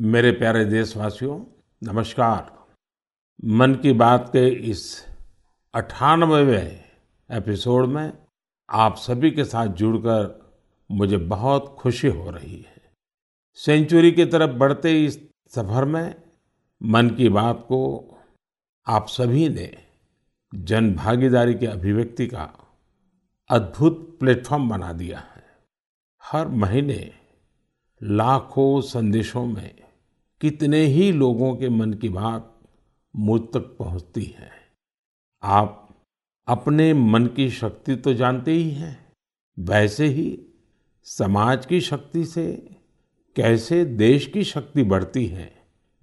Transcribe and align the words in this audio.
मेरे 0.00 0.32
प्यारे 0.32 0.64
देशवासियों, 0.64 1.44
नमस्कार। 1.82 2.66
मन 3.44 3.74
की 3.74 3.92
बात 3.92 4.28
के 4.28 4.48
इस 4.48 5.06
98वें 5.74 6.80
एपिसोड 7.30 7.86
में 7.86 8.12
आप 8.70 8.96
सभी 8.96 9.30
के 9.30 9.44
साथ 9.44 9.66
जुड़कर 9.66 10.52
मुझे 10.90 11.16
बहुत 11.16 11.76
खुशी 11.78 12.08
हो 12.08 12.30
रही 12.30 12.56
है। 12.56 12.92
सेंचुरी 13.54 14.12
की 14.12 14.24
तरफ़ 14.24 14.50
बढ़ते 14.50 15.04
इस 15.04 15.28
सफ़र 15.48 15.84
में 15.84 16.22
मन 16.82 17.10
की 17.10 17.28
बात 17.28 17.60
को 17.60 18.14
आप 18.86 19.06
सभी 19.08 19.48
ने 19.48 19.84
जन 20.54 20.94
भागीदारी 20.94 21.54
के 21.54 21.66
अभिव्यक्ति 21.66 22.26
का 22.26 22.74
अद्भुत 23.50 24.16
प्लेटफॉर्म 24.20 24.68
बना 24.68 24.92
दिया 24.92 25.18
है। 25.18 25.44
हर 26.22 26.48
महीने 26.48 27.12
लाखों 28.02 28.80
संदेशों 28.80 29.46
में 29.46 29.83
कितने 30.40 30.80
ही 30.80 31.12
लोगों 31.12 31.54
के 31.56 31.68
मन 31.68 31.92
की 31.92 32.08
बात 32.08 32.50
मुझ 33.14 33.40
तक 33.40 33.76
पहुँचती 33.78 34.24
है। 34.38 34.50
आप 35.42 35.88
अपने 36.48 36.92
मन 36.94 37.26
की 37.26 37.48
शक्ति 37.50 37.96
तो 37.96 38.14
जानते 38.14 38.52
ही 38.52 38.70
हैं, 38.70 38.98
वैसे 39.58 40.06
ही 40.06 40.40
समाज 41.06 41.66
की 41.66 41.80
शक्ति 41.80 42.24
से 42.24 42.46
कैसे 43.36 43.84
देश 43.84 44.26
की 44.26 44.44
शक्ति 44.44 44.82
बढ़ती 44.82 45.26
है, 45.26 45.52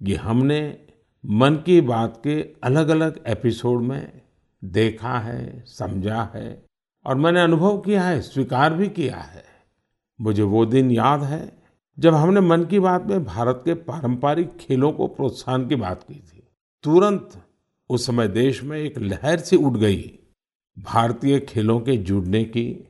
ये 0.00 0.16
हमने 0.16 0.78
मन 1.24 1.54
की 1.56 1.80
बात 1.80 2.20
के 2.24 2.40
अलग 2.64 2.88
अलग 2.88 3.22
एपिसोड 3.26 3.82
में 3.82 4.20
देखा 4.62 5.18
है, 5.18 5.64
समझा 5.68 6.30
है 6.34 6.64
और 7.06 7.14
मैंने 7.14 7.40
अनुभव 7.40 7.78
किया 7.80 8.02
है, 8.02 8.20
स्वीकार 8.20 8.74
भी 8.74 8.88
किया 8.88 9.16
है। 9.16 9.44
मुझे 10.20 10.42
वो 10.42 10.64
दिन 10.66 10.90
याद 10.90 11.22
है 11.22 11.61
जब 11.98 12.14
हमने 12.14 12.40
मन 12.40 12.64
की 12.64 12.78
बात 12.78 13.06
में 13.06 13.24
भारत 13.24 13.62
के 13.64 13.74
पारंपरिक 13.74 14.56
खेलों 14.56 14.92
को 14.92 15.06
प्रोत्साहन 15.06 15.66
की 15.68 15.76
बात 15.76 16.02
की 16.02 16.14
थी, 16.14 16.42
तुरंत 16.84 17.42
उस 17.90 18.06
समय 18.06 18.28
देश 18.28 18.62
में 18.62 18.78
एक 18.78 18.98
लहर 18.98 19.38
सी 19.38 19.56
उठ 19.56 19.72
गई। 19.72 20.18
भारतीय 20.78 21.40
खेलों 21.40 21.80
के 21.80 21.96
जुड़ने 21.96 22.44
की, 22.44 22.88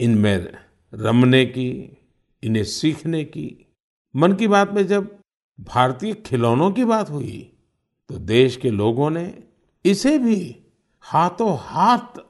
इनमें 0.00 0.48
रमने 0.92 1.44
की, 1.46 1.98
इन्हें 2.42 2.64
सीखने 2.64 3.24
की। 3.24 3.66
मन 4.14 4.32
की 4.32 4.48
बात 4.48 4.72
में 4.72 4.86
जब 4.86 5.16
भारतीय 5.58 6.14
खिलौनों 6.14 6.70
की 6.70 6.84
बात 6.84 7.10
हुई 7.10 7.52
तो 8.10 8.18
देश 8.18 8.56
के 8.56 8.70
लोगों 8.70 9.10
ने 9.10 9.42
इसे 9.84 10.18
भी 10.18 10.56
हाथों 11.00 11.56
हाथ 11.60 12.20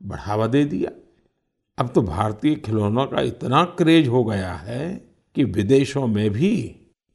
बढ़ावा 0.00 0.46
दे 0.46 0.64
दिया। 0.64 0.90
अब 1.78 1.88
तो 1.88 2.02
भारतीय 2.02 2.54
खिलौनों 2.54 3.06
का 3.06 3.20
इतना 3.20 3.64
क्रेज 3.64 4.08
हो 4.08 4.24
गया 4.24 4.52
है 4.52 5.11
कि 5.36 5.44
विदेशों 5.44 6.06
में 6.06 6.30
भी 6.30 6.52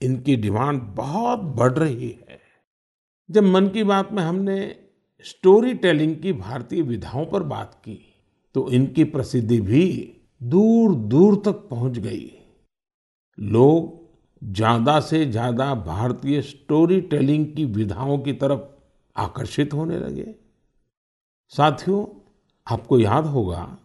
इनकी 0.02 0.36
डिमांड 0.36 0.82
बहुत 0.96 1.40
बढ़ 1.58 1.74
रही 1.74 2.10
है। 2.10 2.40
जब 3.30 3.44
मन 3.44 3.68
की 3.68 3.84
बात 3.84 4.12
में 4.14 4.24
हमने 4.24 4.76
स्टोरी 5.26 5.74
टेलिंग 5.76 6.16
की 6.16 6.34
भारतीय 6.34 6.82
विधाओं 6.82 7.26
पर 7.26 7.44
बात 7.46 7.74
की 7.86 8.00
तो 8.56 8.70
इनकी 8.72 9.04
प्रसिद्धि 9.06 9.60
भी 9.62 9.86
दूर 10.42 10.96
दूर 10.96 11.42
तक 11.46 11.68
पहुँच 11.70 11.98
गई। 12.00 12.32
लोग 13.38 13.96
ज़्यादा 14.42 15.00
से 15.00 15.26
ज़्यादा 15.26 15.74
भारतीय 15.76 16.42
स्टोरी 16.42 17.00
टेलिंग 17.04 17.46
की 17.56 17.66
विधाओं 17.66 18.18
की 18.18 18.34
तरफ़ 18.34 18.62
आकर्षित 19.16 19.74
होने 19.74 19.98
लगे। 19.98 20.34
साथियों, 21.54 22.06
आपको 22.68 23.00
याद 23.00 23.26
होगा, 23.26 23.78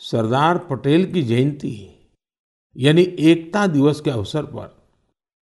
सरदार 0.00 0.58
पटेल 0.70 1.12
की 1.12 1.22
जयंती 1.22 1.70
यानी 2.76 3.02
एकता 3.02 3.66
दिवस 3.66 4.00
के 4.00 4.10
अवसर 4.10 4.44
पर 4.44 4.84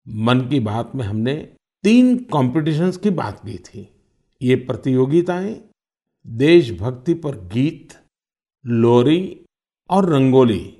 मन 0.08 0.40
की 0.40 0.60
बात 0.60 0.92
में 0.94 1.04
हमने 1.04 1.34
तीन 1.84 2.18
कॉम्पिटिशन्स 2.24 2.96
की 2.96 3.10
बात 3.10 3.40
की 3.40 3.58
थी। 3.58 3.88
ये 4.42 4.56
प्रतियोगिताएँ, 4.56 5.64
देशभक्ति 6.26 7.14
पर 7.14 7.36
गीत, 7.36 7.94
लोरी 8.66 9.40
और 9.90 10.08
रंगोली, 10.12 10.78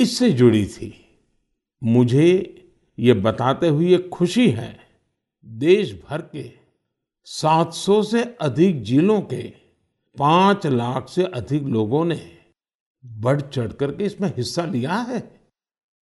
इससे 0.00 0.30
जुड़ी 0.30 0.66
थी। 0.66 1.04
मुझे 1.84 2.54
ये 2.98 3.12
बताते 3.12 3.68
हुए 3.68 3.98
खुशी 3.98 4.50
है 4.50 4.78
देश 5.46 6.02
भर 6.08 6.22
के 6.22 6.52
700 7.24 8.02
से 8.02 8.24
अधिक 8.24 8.82
जिलों 8.82 9.20
के 9.20 9.42
पाँच 10.18 10.66
लाख 10.66 11.08
से 11.08 11.24
अधिक 11.24 11.62
लोगों 11.62 12.04
ने 12.04 12.38
बढ़ 13.06 13.40
चढ़ 13.40 13.72
करके 13.72 14.04
इसमें 14.04 14.28
हिस्सा 14.36 14.64
लिया 14.64 14.94
है। 14.94 15.37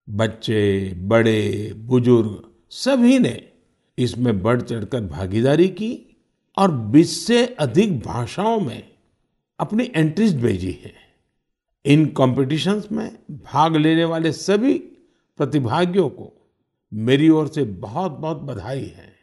बच्चे, 0.09 0.95
बड़े, 0.95 1.73
बुज़ुर्ग, 1.77 2.55
सभी 2.71 3.19
ने 3.19 3.49
इसमें 3.99 4.43
बढ़ 4.43 4.63
चढ़कर 4.63 5.01
भागीदारी 5.01 5.69
की 5.69 6.17
और 6.59 6.71
20 6.71 7.27
से 7.27 7.47
अधिक 7.47 8.01
भाषाओं 8.01 8.61
में 8.61 8.93
अपनी 9.61 9.93
एंट्रीज 9.97 10.43
भेजी 10.43 10.73
है। 10.73 10.95
इन 11.85 12.07
कॉम्पिटिशन्स 12.07 12.93
में 12.93 13.19
भाग 13.31 13.77
लेने 13.77 14.05
वाले 14.05 14.33
सभी 14.33 14.79
प्रतिभागियों 15.37 16.09
को 16.09 16.53
मेरी 16.95 17.29
ओर 17.29 17.49
से 17.49 17.65
बहुत 17.65 18.13
बहुत 18.13 18.37
बधाई 18.37 18.85
है। 18.85 19.15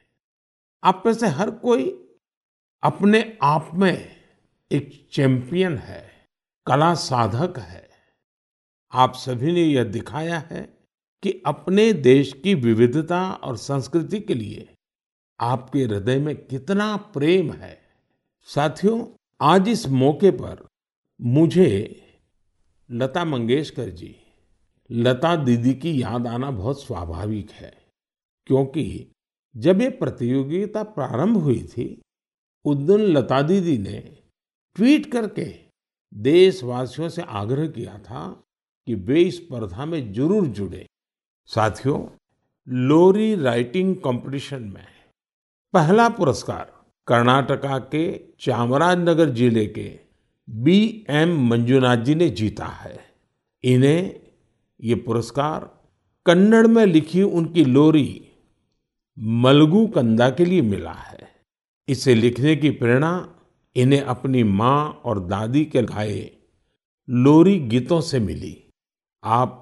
आप 0.83 1.03
में 1.05 1.13
से 1.13 1.27
हर 1.27 1.51
कोई 1.51 2.05
अपने 2.83 3.37
आप 3.41 3.71
में 3.73 4.15
एक 4.71 5.07
चैंपियन 5.11 5.77
है, 5.77 6.11
कला 6.65 6.93
साधक 6.93 7.59
है। 7.59 7.88
आप 8.93 9.13
सभी 9.15 9.51
ने 9.51 9.63
यह 9.63 9.83
दिखाया 9.83 10.39
है 10.39 10.61
कि 11.23 11.41
अपने 11.45 11.91
देश 11.93 12.33
की 12.33 12.53
विविधता 12.53 13.31
और 13.33 13.57
संस्कृति 13.57 14.19
के 14.19 14.33
लिए 14.33 14.67
आपके 15.39 15.83
हृदय 15.83 16.19
में 16.19 16.35
कितना 16.35 16.95
प्रेम 16.97 17.51
है। 17.51 17.77
साथियों, 18.47 19.05
आज 19.41 19.69
इस 19.69 19.87
मौके 19.87 20.31
पर 20.31 20.65
मुझे 21.21 22.01
लता 22.89 23.25
मंगेशकर 23.25 23.89
जी, 23.89 24.15
लता 24.91 25.35
दीदी 25.35 25.73
की 25.73 26.01
याद 26.01 26.27
आना 26.27 26.51
बहुत 26.51 26.83
स्वाभाविक 26.83 27.51
है, 27.51 27.73
क्योंकि 28.47 29.11
जब 29.55 29.81
ये 29.81 29.89
प्रतियोगिता 29.89 30.83
प्रारंभ 30.83 31.37
हुई 31.37 31.63
थी, 31.63 32.01
उस 32.65 32.77
दिन 32.77 32.99
लता 32.99 33.41
दीदी 33.41 33.77
ने 33.77 33.99
ट्वीट 34.75 35.11
करके 35.11 35.53
देशवासियों 36.13 37.09
से 37.09 37.21
आग्रह 37.21 37.67
किया 37.67 37.97
था 37.99 38.43
कि 38.89 38.95
वे 38.97 39.21
इस 39.21 39.35
स्पर्धा 39.37 39.85
में 39.85 40.13
ज़रूर 40.13 40.45
जुड़े। 40.49 40.85
साथियों, 41.49 41.97
लोरी 42.67 43.35
राइटिंग 43.35 43.95
कंपटीशन 43.95 44.61
में 44.65 44.87
पहला 45.73 46.07
पुरस्कार 46.09 46.71
कर्नाटका 47.07 47.77
के 47.93 48.01
चामराजनगर 48.39 49.29
ज़िले 49.29 49.65
के 49.67 49.87
बी 50.47 51.05
एम 51.09 51.37
मंजुनाथ 51.49 51.97
जी 51.97 52.15
ने 52.15 52.29
जीता 52.29 52.65
है। 52.65 52.97
इन्हें 53.63 54.19
ये 54.79 54.95
पुरस्कार 54.95 55.69
कन्नड़ 56.25 56.65
में 56.67 56.85
लिखी 56.85 57.21
उनकी 57.21 57.65
लोरी 57.65 58.09
मलगू 59.17 59.85
कंदा 59.87 60.29
के 60.29 60.45
लिए 60.45 60.61
मिला 60.61 60.93
है। 60.93 61.29
इसे 61.87 62.15
लिखने 62.15 62.55
की 62.55 62.69
प्रेरणा 62.71 63.11
इन्हें 63.75 64.01
अपनी 64.01 64.43
माँ 64.43 65.01
और 65.05 65.19
दादी 65.27 65.63
के 65.65 65.83
गाए 65.83 66.29
लोरी 67.07 67.57
गीतों 67.59 68.01
से 68.01 68.19
मिली। 68.19 68.55
आप 69.22 69.52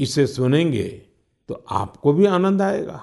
इसे 0.00 0.26
सुनेंगे 0.28 0.88
तो 1.48 1.62
आपको 1.72 2.12
भी 2.12 2.26
आनंद 2.36 2.62
आएगा 2.62 3.00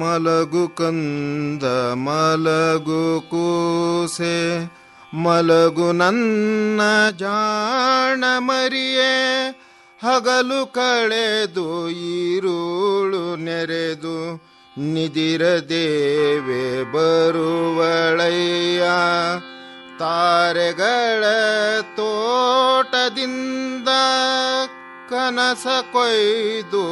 मलगु 0.00 0.64
कंद 0.78 1.64
मलगु 2.04 3.02
ಕೂಸೆ 3.30 4.36
ಮಲಗು 5.24 5.88
ನನ್ನ 5.98 6.80
ಜಾಣ 7.20 8.22
ಮರಿಯೇ 8.46 9.12
ಹಗಲು 10.00 10.60
ಕಳೆದು 10.76 11.66
ಈರುಳು 12.12 13.22
ನೆರೆದು 13.44 14.16
ನಿದಿರ 14.76 15.42
ದೇವೆ 15.70 16.64
ಬರುವಳಯ್ಯ 16.94 18.84
ತಾರೆಗಳ 20.00 21.22
ತೋಟದಿಂದ 21.98 23.88
ಕನಸ 25.18 25.64
ಕೊಯ್ದು 25.92 26.84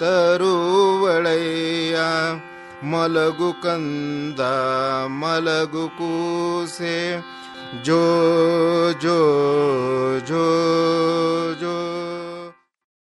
ತರುವಳಯ್ಯ 0.00 1.98
ಮಲಗು 2.92 3.50
ಕಂದ 3.62 4.40
ಮಲಗು 5.20 5.84
ಕೂಸೆ 5.98 6.96
ಜೋ 7.88 8.02
ಜೋ 9.04 9.18
ಜೋ 10.30 10.44
ಜೋ 11.62 11.76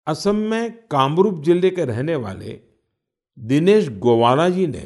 असम 0.06 0.36
में 0.50 0.64
कामरूप 0.90 1.42
जिले 1.42 1.70
के 1.70 1.84
रहने 1.84 2.14
वाले 2.16 2.52
दिनेश 3.38 3.88
गोवाला 4.04 4.48
जी 4.48 4.66
ने 4.68 4.84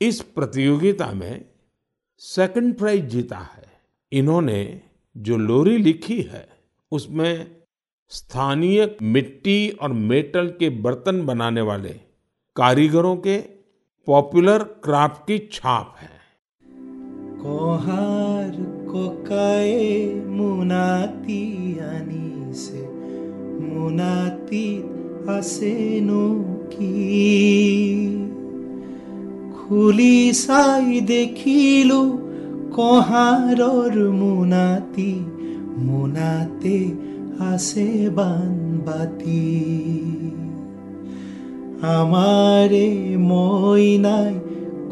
इस 0.00 0.20
प्रतियोगिता 0.36 1.10
में 1.12 1.34
सेकंड 2.22 2.74
प्राइज 2.74 3.04
जीता 3.06 3.38
है 3.44 3.66
इन्होंने 4.12 4.58
जो 5.16 5.36
लोरी 5.40 5.76
लिखी 5.78 6.20
है 6.24 6.42
उसमें 6.92 7.32
स्थानीय 8.12 8.96
मिट्टी 9.02 9.58
और 9.82 9.92
मेटल 9.92 10.48
के 10.58 10.68
बर्तन 10.80 11.24
बनाने 11.26 11.60
वाले 11.60 11.94
कारीगरों 12.56 13.16
के 13.16 13.36
पॉपुलर 14.06 14.62
क्राफ्ट 14.84 15.26
की 15.26 15.38
छाप 15.52 15.94
है 16.00 16.18
कोहार 17.42 18.56
कोकाए 18.90 20.14
मुनाती 20.28 21.40
से 22.54 22.82
मुनाती 23.64 24.66
असेनो 25.28 26.24
की 26.72 28.20
খুলি 29.60 30.16
চাই 30.36 31.00
দেখিলো 31.10 32.00
কহাৰৰ 32.76 33.94
মোনাতি 34.12 35.12
মোনাতে 35.86 36.78
আছে 37.44 38.10
বানবাতি 38.10 39.46
আমাৰে 41.90 42.86
মই 43.28 43.98
নাই 43.98 44.34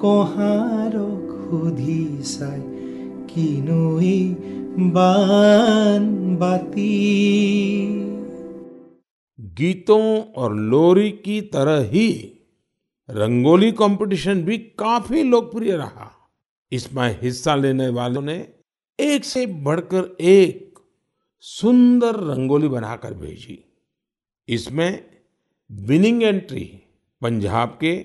কহাৰক 0.01 1.27
সুধি 1.43 2.03
চাই 2.27 2.61
কিনো 3.29 3.79
বানবাতি 4.95 6.79
गीतों 9.59 10.25
और 10.35 10.55
लोरी 10.55 11.11
की 11.11 11.41
तरह 11.41 11.85
ही 11.85 12.35
रंगोली 13.09 13.73
कंपटीशन 13.73 14.43
भी 14.43 14.59
काफी 14.79 15.23
लोकप्रिय 15.23 15.77
रहा 15.77 16.11
इसमें 16.73 17.19
हिस्सा 17.23 17.55
लेने 17.55 17.89
वालों 17.89 18.23
ने 18.23 18.49
एक 18.99 19.25
से 19.25 19.47
बढ़कर 19.47 20.17
एक 20.21 20.72
सुंदर 21.44 22.16
रंगोली 22.16 22.68
बनाकर 22.68 23.14
भेजी। 23.14 23.64
इसमें 24.48 25.06
विनिंग 25.72 26.24
एंट्री 26.24 26.84
पंजाब 27.22 27.70
के 27.70 27.96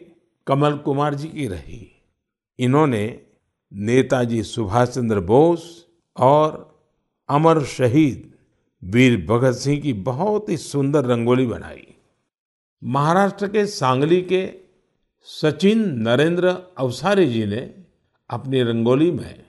कमल 0.46 0.76
कुमार 0.76 1.14
जी 1.14 1.28
की 1.28 1.46
रही। 1.48 2.02
इन्होंने 2.58 3.20
नेताजी 3.72 4.42
सुभाष 4.42 4.88
चंद्र 4.88 5.20
बोस 5.20 5.86
और 6.16 6.82
अमर 7.28 7.62
शहीद 7.64 8.32
वीर 8.82 9.26
भगत 9.26 9.54
सिंह 9.54 9.80
की 9.80 9.92
बहुत 9.92 10.48
ही 10.48 10.56
सुंदर 10.56 11.04
रंगोली 11.04 11.46
बनाई। 11.46 11.86
महाराष्ट्र 12.84 13.48
के 13.48 13.66
सांगली 13.66 14.20
के 14.22 14.52
सचिन 15.22 15.88
नरेंद्र 15.98 16.56
अवसारी 16.78 17.26
जी 17.26 17.46
ने 17.46 17.84
अपनी 18.30 18.62
रंगोली 18.62 19.10
में 19.10 19.44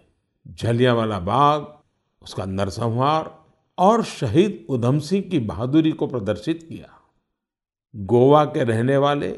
झलियावाला 0.47 1.19
बाग, 1.19 1.79
उसका 2.21 2.45
नरसंहार 2.45 3.38
और 3.79 4.03
शहीद 4.03 4.65
उधम 4.69 4.99
सिंह 4.99 5.23
की 5.23 5.39
बहादुरी 5.41 5.91
को 5.91 6.07
प्रदर्शित 6.07 6.63
किया। 6.63 6.95
गोवा 7.93 8.43
के 8.45 8.63
रहने 8.63 8.97
वाले 8.97 9.33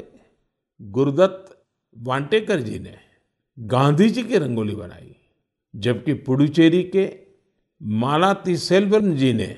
गुरुदत्त 0.80 1.56
वांटेकर 1.96 2.60
जी 2.60 2.78
ने 2.78 2.96
गांधी 3.58 4.08
जी 4.08 4.22
की 4.22 4.38
रंगोली 4.38 4.74
बनाई, 4.74 5.14
जबकि 5.74 6.14
पुडुचेरी 6.14 6.82
के 6.96 7.10
माला 7.80 8.32
तिसेल्वन 8.34 9.14
जी 9.16 9.32
ने 9.32 9.54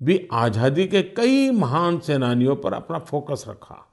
भी 0.00 0.18
आज़ादी 0.32 0.86
के 0.86 1.02
कई 1.02 1.50
महान 1.50 1.98
सेनानियों 1.98 2.56
पर 2.56 2.72
अपना 2.72 2.98
फोकस 3.00 3.44
रखा। 3.48 3.86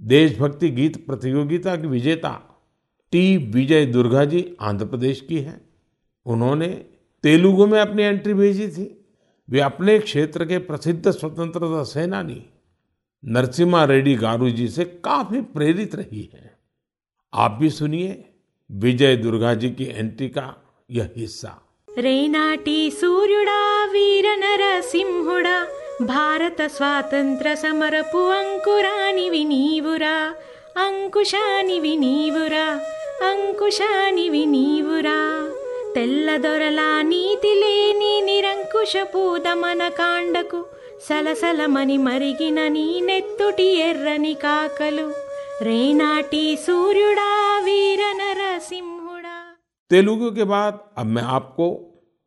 देशभक्ति 0.00 0.68
गीत 0.70 1.06
प्रतियोगिता 1.06 1.76
की 1.76 1.86
विजेता 1.86 2.30
टी. 3.12 3.36
विजय 3.36 3.86
दुर्गा 3.86 4.24
जी 4.24 4.56
आंध्र 4.60 4.86
प्रदेश 4.86 5.20
की 5.20 5.38
हैं। 5.38 5.60
उन्होंने 6.26 6.68
तेलुगु 7.24 7.66
में 7.66 7.78
अपनी 7.80 8.02
एंट्री 8.02 8.34
भेजी 8.34 8.68
थी। 8.68 8.84
वे 9.49 9.59
अपने 9.61 9.97
क्षेत्र 9.99 10.45
के 10.45 10.57
प्रसिद्ध 10.67 11.11
स्वतंत्रता 11.11 11.83
सेनानी 11.83 12.41
नरसिम्हा 13.23 13.83
रेड्डी 13.85 14.15
गारू 14.15 14.49
जी 14.49 14.67
से 14.67 14.85
काफी 15.05 15.41
प्रेरित 15.55 15.95
रही 15.95 16.29
है 16.33 16.51
आप 17.33 17.57
भी 17.61 17.69
सुनिए 17.71 18.23
विजय 18.69 19.15
दुर्गा 19.17 19.53
जी 19.53 19.69
की 19.71 19.85
एंट्री 19.95 20.29
का 20.29 20.47
यह 20.89 21.09
हिस्सा 21.17 21.59
रेनाटी 21.89 22.79
सूर्युडा 22.91 23.61
वीर 23.93 24.27
नरसिंहुडा 24.43 25.55
భారత 26.03 26.61
స్వాతంత్ర 26.75 27.47
సమరపు 27.61 28.21
అంకురానివి 28.37 29.41
నీవురా 29.49 30.15
అంకుశానివి 30.83 31.91
నీవురా 32.03 32.63
అంకుశానివి 33.29 34.41
నీవురా 34.53 35.19
తెల్లదొరలా 35.95 36.89
నీతి 37.11 37.53
లేని 37.61 38.13
నిరంకుశపు 38.67 39.21
దమన 39.43 39.83
కాండకు 39.97 40.57
సలసలమని 41.05 41.95
మరిగిన 42.05 42.59
నీ 42.73 42.87
నెత్తుటి 43.07 43.67
ఎర్రని 43.85 44.33
కాకలు 44.41 45.05
రేనాటి 45.65 46.41
सूर्युडा 46.57 47.27
वीर 47.65 48.01
नरसिंहुडा 48.19 49.35
तेलुगु 49.91 50.29
के 50.31 50.45
बाद 50.45 50.73
अब 50.99 51.07
मैं 51.15 51.25
आपको 51.31 51.67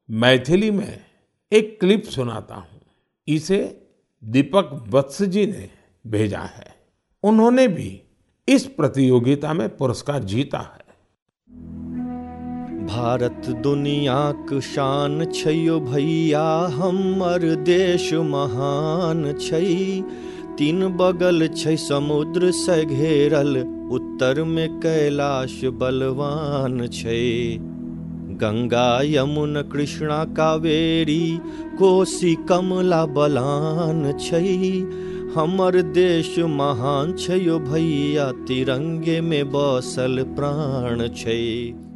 मैथिली 0.08 0.70
में 0.70 0.92
एक 1.52 1.66
क्लिप 1.80 2.04
सुनाता 2.14 2.56
हूं 2.62 2.80
इसे 3.28 3.60
दीपक 4.22 4.70
वत्स 4.88 5.18
जी 5.34 5.44
ने 5.48 5.64
भेजा 6.04 6.44
है 6.54 6.68
उन्होंने 7.24 7.66
भी 7.76 7.90
इस 8.48 8.64
प्रतियोगिता 8.78 9.52
में 9.54 9.68
पुरस्कार 9.76 10.22
जीता 10.32 10.62
है 10.68 10.79
भारत 12.91 13.41
दुनिया 13.49 14.31
शान 14.59 15.25
छो। 15.25 15.51
तीन 20.57 20.87
बगल 20.87 21.47
छै 21.47 21.75
समुद्र 21.75 22.51
से 22.51 22.85
घेरल 22.85 23.57
उत्तर 23.91 24.43
में 24.43 24.79
कैलाश 24.79 25.61
बलवान 25.65 26.87
छै। 26.87 27.57
गंगा 28.31 29.01
यमुन 29.03 29.61
कृष्णा 29.61 30.23
कावेरी 30.25 31.39
कोसी 31.79 32.35
कमला 32.35 33.05
बलान 33.05 34.13
छै। 34.19 34.57
हमर 35.35 35.81
देश 35.81 36.39
महान 36.39 37.13
छै 37.13 37.39
तिरंगे 38.47 39.21
में 39.21 39.51
बसल 39.51 40.23
प्राण 40.23 41.07
छै 41.07 41.90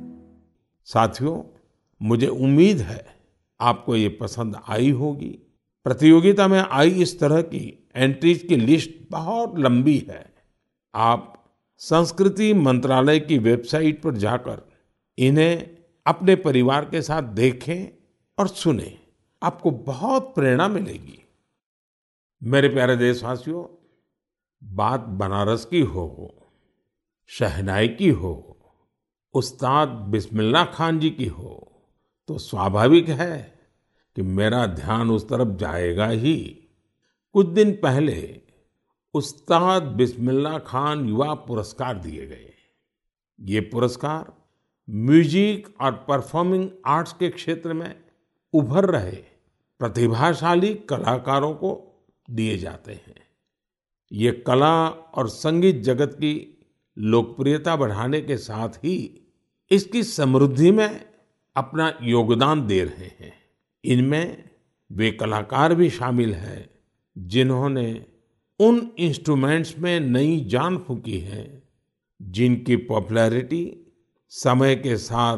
साथियों, 0.86 1.44
मुझे 2.02 2.28
उम्मीद 2.28 2.78
है 2.78 3.16
आपको 3.62 3.96
ये 3.96 4.10
पसंद 4.10 4.62
आई 4.68 4.92
होगी। 4.92 5.40
प्रतियोगिता 5.84 6.48
में 6.48 6.60
आई 6.60 6.90
इस 6.90 7.20
तरह 7.20 7.42
की 7.42 7.90
एंट्रीज 7.96 8.46
की 8.50 8.56
लिस्ट 8.56 8.90
बहुत 9.12 9.60
लंबी 9.60 9.98
है। 10.10 10.34
आप 10.96 11.46
संस्कृति 11.78 12.54
मंत्रालय 12.54 13.20
की 13.20 13.38
वेबसाइट 13.38 14.02
पर 14.02 14.16
जाकर 14.16 14.72
इन्हें 15.18 15.78
अपने 16.06 16.36
परिवार 16.36 16.86
के 16.86 17.02
साथ 17.02 17.24
देखें 17.24 18.06
और 18.40 18.48
सुने। 18.48 18.98
आपको 19.44 19.72
बहुत 19.72 20.36
प्रेरणा 20.36 20.68
मिलेगी। 20.68 21.20
मेरे 22.44 22.70
प्यारे 22.70 22.98
देशवासियों, 22.98 23.66
बात 24.76 25.00
बनारस 25.00 25.66
की 25.66 25.82
हो, 25.82 26.36
शहनाई 27.28 27.88
की 27.88 28.10
हो 28.10 28.55
उस्ताद 29.36 29.90
बिस्मिल्ला 30.10 30.64
खान 30.66 31.00
जी 31.00 31.10
की 31.10 31.26
हो 31.26 31.72
तो 32.30 32.38
स्वाभाविक 32.38 33.10
है 33.10 33.38
कि 34.16 34.22
मेरा 34.22 34.66
ध्यान 34.68 35.10
उस 35.12 35.28
तरफ़ 35.30 35.50
जाएगा 35.58 36.08
ही। 36.08 36.38
कुछ 37.36 37.48
दिन 37.48 37.72
पहले 37.74 38.42
उस्ताद 39.14 39.84
बिस्मिल्ला 39.98 40.58
खान 40.60 41.06
युवा 41.10 41.34
पुरस्कार 41.34 41.98
दिए 41.98 42.26
गए। 42.28 42.54
ये 43.40 43.60
पुरस्कार 43.62 44.34
म्यूज़िक 44.88 45.68
और 45.82 45.92
परफॉर्मिंग 46.08 46.70
आर्ट्स 46.86 47.14
के 47.14 47.30
क्षेत्र 47.30 47.74
में 47.74 47.96
उभर 48.54 48.86
रहे 48.86 49.22
प्रतिभाशाली 49.80 50.74
कलाकारों 50.90 51.54
को 51.54 51.72
दिए 52.28 52.58
जाते 52.58 52.94
हैं। 52.94 53.16
ये 54.12 54.32
कला 54.48 54.88
और 54.88 55.30
संगीत 55.30 55.84
जगत 55.84 56.14
की 56.14 56.34
लोकप्रियता 56.98 57.76
बढ़ाने 57.76 58.22
के 58.22 58.38
साथ 58.38 58.78
ही 58.78 58.98
इसकी 59.72 60.04
समृद्धि 60.04 60.72
में 60.72 61.06
अपना 61.56 62.00
योगदान 62.02 62.68
दे 62.68 62.84
रहे 62.84 63.06
हैं। 63.06 63.34
इनमें 63.86 64.50
वे 64.92 65.12
कलाकार 65.12 65.76
भी 65.76 65.90
शामिल 65.90 66.34
हैं, 66.34 66.70
जिन्होंने 67.18 68.06
उन 68.60 68.92
इंस्ट्रूमेंट्स 68.98 69.78
में 69.78 70.00
नई 70.00 70.46
जान 70.46 70.78
फूकी 70.78 71.20
है, 71.20 71.64
जिनकी 72.22 72.76
पॉपुलैरिटी 72.76 73.94
समय 74.30 74.76
के 74.76 74.98
साथ 74.98 75.38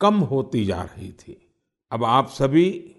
कम 0.00 0.14
होती 0.14 0.64
जा 0.64 0.82
रही 0.82 1.12
थी। 1.12 1.54
अब 1.92 2.04
आप 2.04 2.28
सभी 2.28 2.96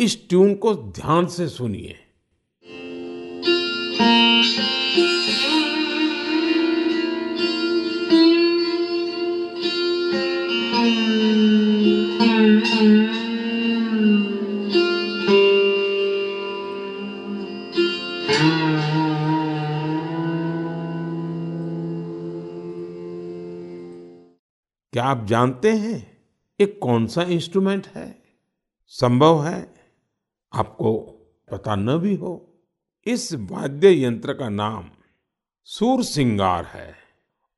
इस 0.00 0.28
ट्यून 0.28 0.54
को 0.54 0.74
ध्यान 0.74 1.26
से 1.26 1.48
सुनिए। 1.48 1.96
आप 25.08 25.24
जानते 25.24 25.72
हैं 25.72 26.18
ये 26.60 26.66
कौन 26.66 27.06
सा 27.06 27.22
इंस्ट्रूमेंट 27.22 27.86
है? 27.86 28.22
संभव 28.86 29.46
है? 29.46 29.74
आपको 30.52 30.98
पता 31.50 31.76
न 31.76 31.98
भी 31.98 32.14
हो। 32.14 32.58
इस 33.06 33.34
वाद्य 33.34 34.04
यंत्र 34.04 34.34
का 34.34 34.48
नाम 34.48 34.90
सूर 35.64 36.04
सिंगार 36.04 36.64
है 36.64 36.94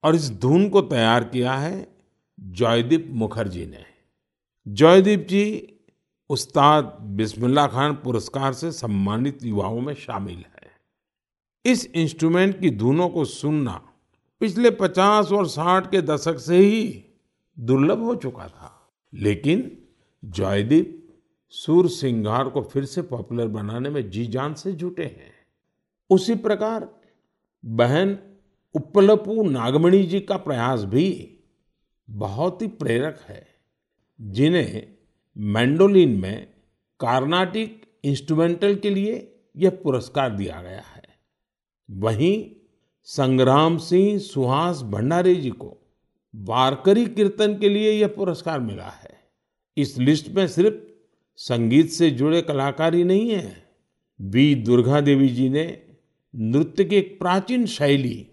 और 0.04 0.14
इस 0.14 0.30
धुन 0.30 0.68
को 0.68 0.80
तैयार 0.80 1.24
किया 1.24 1.54
है 1.54 1.96
जॉयदीप 2.40 3.08
मुखर्जी 3.10 3.66
ने। 3.66 3.84
जॉयदीप 4.68 5.26
जी 5.30 5.76
उस्ताद 6.28 6.98
बिस्मिल्ला 7.00 7.66
खान 7.66 7.94
पुरस्कार 7.94 8.52
से 8.52 8.72
सम्मानित 8.72 9.44
युवाओं 9.44 9.80
में 9.80 9.94
शामिल 9.94 10.38
है। 10.38 10.70
इस 11.64 11.86
इंस्ट्रूमेंट 11.86 12.60
की 12.60 12.70
धुनों 12.70 13.08
को 13.08 13.24
सुनना 13.24 13.92
पिछले 14.40 14.70
50 14.70 15.32
और 15.32 15.48
60 15.48 15.90
के 15.90 16.02
दशक 16.02 16.38
से 16.38 16.58
ही 16.58 17.06
दुर्लभ 17.60 18.02
हो 18.02 18.14
चुका 18.14 18.48
था। 18.48 18.92
लेकिन 19.14 19.78
जॉयदीप 20.24 21.08
सुर 21.48 21.88
सिंगार 21.88 22.48
को 22.48 22.62
फिर 22.62 22.84
से 22.84 23.02
पॉपुलर 23.02 23.48
बनाने 23.48 23.90
में 23.90 24.10
जी 24.10 24.26
जान 24.26 24.54
से 24.54 24.72
जुटे 24.72 25.04
हैं। 25.04 25.32
उसी 26.10 26.34
प्रकार 26.34 27.00
बहन 27.64 28.18
उप्पलपू 28.74 29.42
नागमणि 29.42 30.02
जी 30.02 30.20
का 30.20 30.36
प्रयास 30.36 30.84
भी 30.84 31.38
बहुत 32.10 32.62
ही 32.62 32.66
प्रेरक 32.66 33.20
है, 33.28 33.46
जिन्हें 34.20 34.94
मैंडोलिन 35.38 36.20
में 36.20 36.46
कार्नाटिक 37.00 37.82
इंस्ट्रूमेंटल 38.04 38.74
के 38.74 38.90
लिए 38.90 39.40
यह 39.56 39.70
पुरस्कार 39.70 40.36
दिया 40.36 40.62
गया 40.62 40.80
है। 40.80 41.02
वहीं 41.90 42.50
संग्राम 43.04 43.78
सिंह 43.78 44.18
सुहास 44.18 44.82
भंडारे 44.82 45.34
जी 45.34 45.50
को 45.50 45.79
वारकरी 46.34 47.06
कीर्तन 47.06 47.58
के 47.58 47.68
लिए 47.68 47.92
यह 47.92 48.08
पुरस्कार 48.08 48.60
मिला 48.60 48.88
है। 48.88 49.20
इस 49.76 49.98
लिस्ट 49.98 50.28
में 50.28 50.48
सिर्फ़ 50.48 50.74
संगीत 51.36 51.90
से 51.90 52.10
जुड़े 52.10 52.42
कलाकार 52.42 52.94
ही 52.94 53.04
नहीं 53.04 53.30
है। 53.30 53.70
वी. 54.20 54.54
दुर्गा 54.54 55.00
देवी 55.00 55.28
जी 55.28 55.48
ने 55.48 55.82
नृत्य 56.34 56.84
की 56.84 56.96
एक 56.96 57.18
प्राचीन 57.18 57.66
शैली 57.66 58.28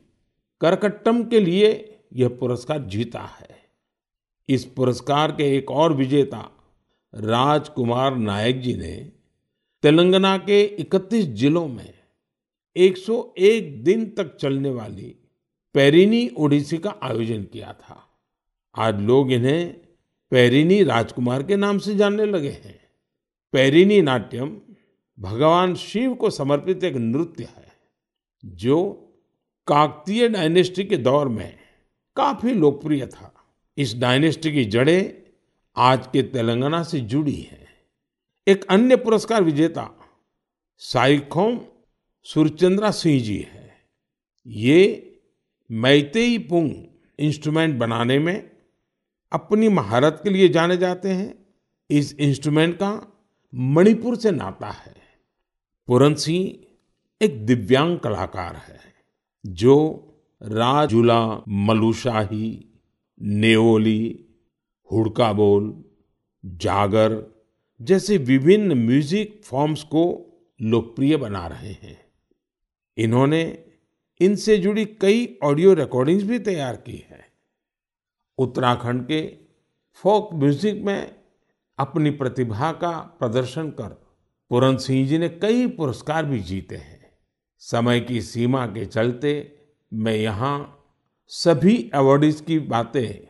करकट्टम 0.61 1.23
के 1.23 1.39
लिए 1.39 1.97
यह 2.13 2.27
पुरस्कार 2.27 2.79
जीता 2.79 3.19
है। 3.19 3.57
इस 4.49 4.65
पुरस्कार 4.65 5.31
के 5.31 5.57
एक 5.57 5.71
और 5.71 5.93
विजेता 5.93 6.51
राजकुमार 7.15 8.17
नायक 8.17 8.61
जी 8.61 8.75
ने 8.75 9.11
तेलंगाना 9.83 10.37
के 10.37 10.63
31 10.63 11.25
जिलों 11.25 11.67
में 11.67 11.93
101 12.77 13.83
दिन 13.83 14.05
तक 14.05 14.35
चलने 14.35 14.69
वाली 14.69 15.15
पेरिनी 15.75 16.29
ओडिसी 16.37 16.77
का 16.77 16.95
आयोजन 17.03 17.43
किया 17.43 17.73
था। 17.73 18.03
आज 18.75 19.01
लोग 19.01 19.31
इन्हें 19.31 19.73
पेरिनी 20.31 20.83
राजकुमार 20.83 21.43
के 21.43 21.55
नाम 21.55 21.77
से 21.77 21.95
जानने 21.95 22.25
लगे 22.25 22.49
हैं। 22.49 22.79
पेरिनी 23.53 24.01
नाट्यम 24.01 24.61
भगवान 25.19 25.75
शिव 25.75 26.13
को 26.13 26.29
समर्पित 26.29 26.83
एक 26.83 26.95
नृत्य 26.95 27.43
है, 27.43 27.71
जो 28.45 28.93
काकतीय 29.67 30.27
डायनेस्टी 30.29 30.83
के 30.83 30.97
दौर 30.97 31.27
में 31.27 31.57
काफ़ी 32.15 32.53
लोकप्रिय 32.53 33.05
था। 33.07 33.33
इस 33.77 33.95
डायनेस्टी 33.95 34.51
की 34.51 34.65
जड़ें 34.65 35.13
आज 35.75 36.07
के 36.07 36.23
तेलंगाना 36.23 36.83
से 36.83 36.99
जुड़ी 36.99 37.35
हैं। 37.41 37.67
एक 38.47 38.65
अन्य 38.65 38.95
पुरस्कार 38.95 39.43
विजेता 39.43 39.89
साइखोम 40.77 41.59
सुरचंद्रा 42.25 42.91
सिंह 42.91 43.21
जी 43.23 43.37
है। 43.37 43.75
ये 44.47 45.06
मैतेई 45.69 46.37
पुंग 46.37 46.71
इंस्ट्रूमेंट 47.19 47.75
बनाने 47.79 48.19
में 48.19 48.51
अपनी 49.31 49.69
महारत 49.69 50.19
के 50.23 50.29
लिए 50.29 50.49
जाने 50.49 50.77
जाते 50.77 51.09
हैं। 51.09 51.33
इस 51.89 52.15
इंस्ट्रूमेंट 52.19 52.75
का 52.75 52.91
मणिपुर 53.53 54.15
से 54.15 54.31
नाता 54.31 54.69
है। 54.69 54.95
पुरन 55.87 56.15
सिंह 56.15 56.55
एक 57.21 57.45
दिव्यांग 57.45 57.99
कलाकार 57.99 58.55
है, 58.55 58.79
जो 59.45 59.75
राजुला, 60.41 61.43
मलुशाही, 61.47 62.65
नेओली, 63.21 64.25
हुड़का 64.91 65.33
बोल, 65.33 65.83
जागर 66.43 67.21
जैसे 67.81 68.17
विभिन्न 68.17 68.73
म्यूज़िक 68.73 69.41
फॉर्म्स 69.45 69.83
को 69.83 70.03
लोकप्रिय 70.61 71.17
बना 71.17 71.47
रहे 71.47 71.71
हैं। 71.71 71.97
इन्होंने 72.97 73.43
इनसे 74.19 74.57
जुड़ी 74.57 74.85
कई 75.01 75.37
ऑडियो 75.43 75.73
रिकॉर्डिंग्स 75.73 76.23
भी 76.23 76.39
तैयार 76.39 76.75
की 76.77 76.97
है। 77.11 77.25
उत्तराखंड 78.37 79.05
के 79.07 79.21
फोक 80.03 80.33
म्यूज़िक 80.33 80.81
में 80.85 81.11
अपनी 81.79 82.09
प्रतिभा 82.11 82.71
का 82.73 82.91
प्रदर्शन 83.19 83.69
कर 83.71 83.89
पूरन 84.51 84.77
सिंह 84.77 85.07
जी 85.07 85.17
ने 85.17 85.29
कई 85.31 85.67
पुरस्कार 85.67 86.25
भी 86.25 86.39
जीते 86.41 86.75
हैं। 86.75 86.99
समय 87.61 87.99
की 87.99 88.21
सीमा 88.21 88.65
के 88.67 88.85
चलते 88.85 89.31
मैं 89.91 90.15
यहाँ 90.15 90.55
सभी 91.31 91.77
अवार्डीज 91.93 92.41
की 92.41 92.59
बातें 92.59 93.27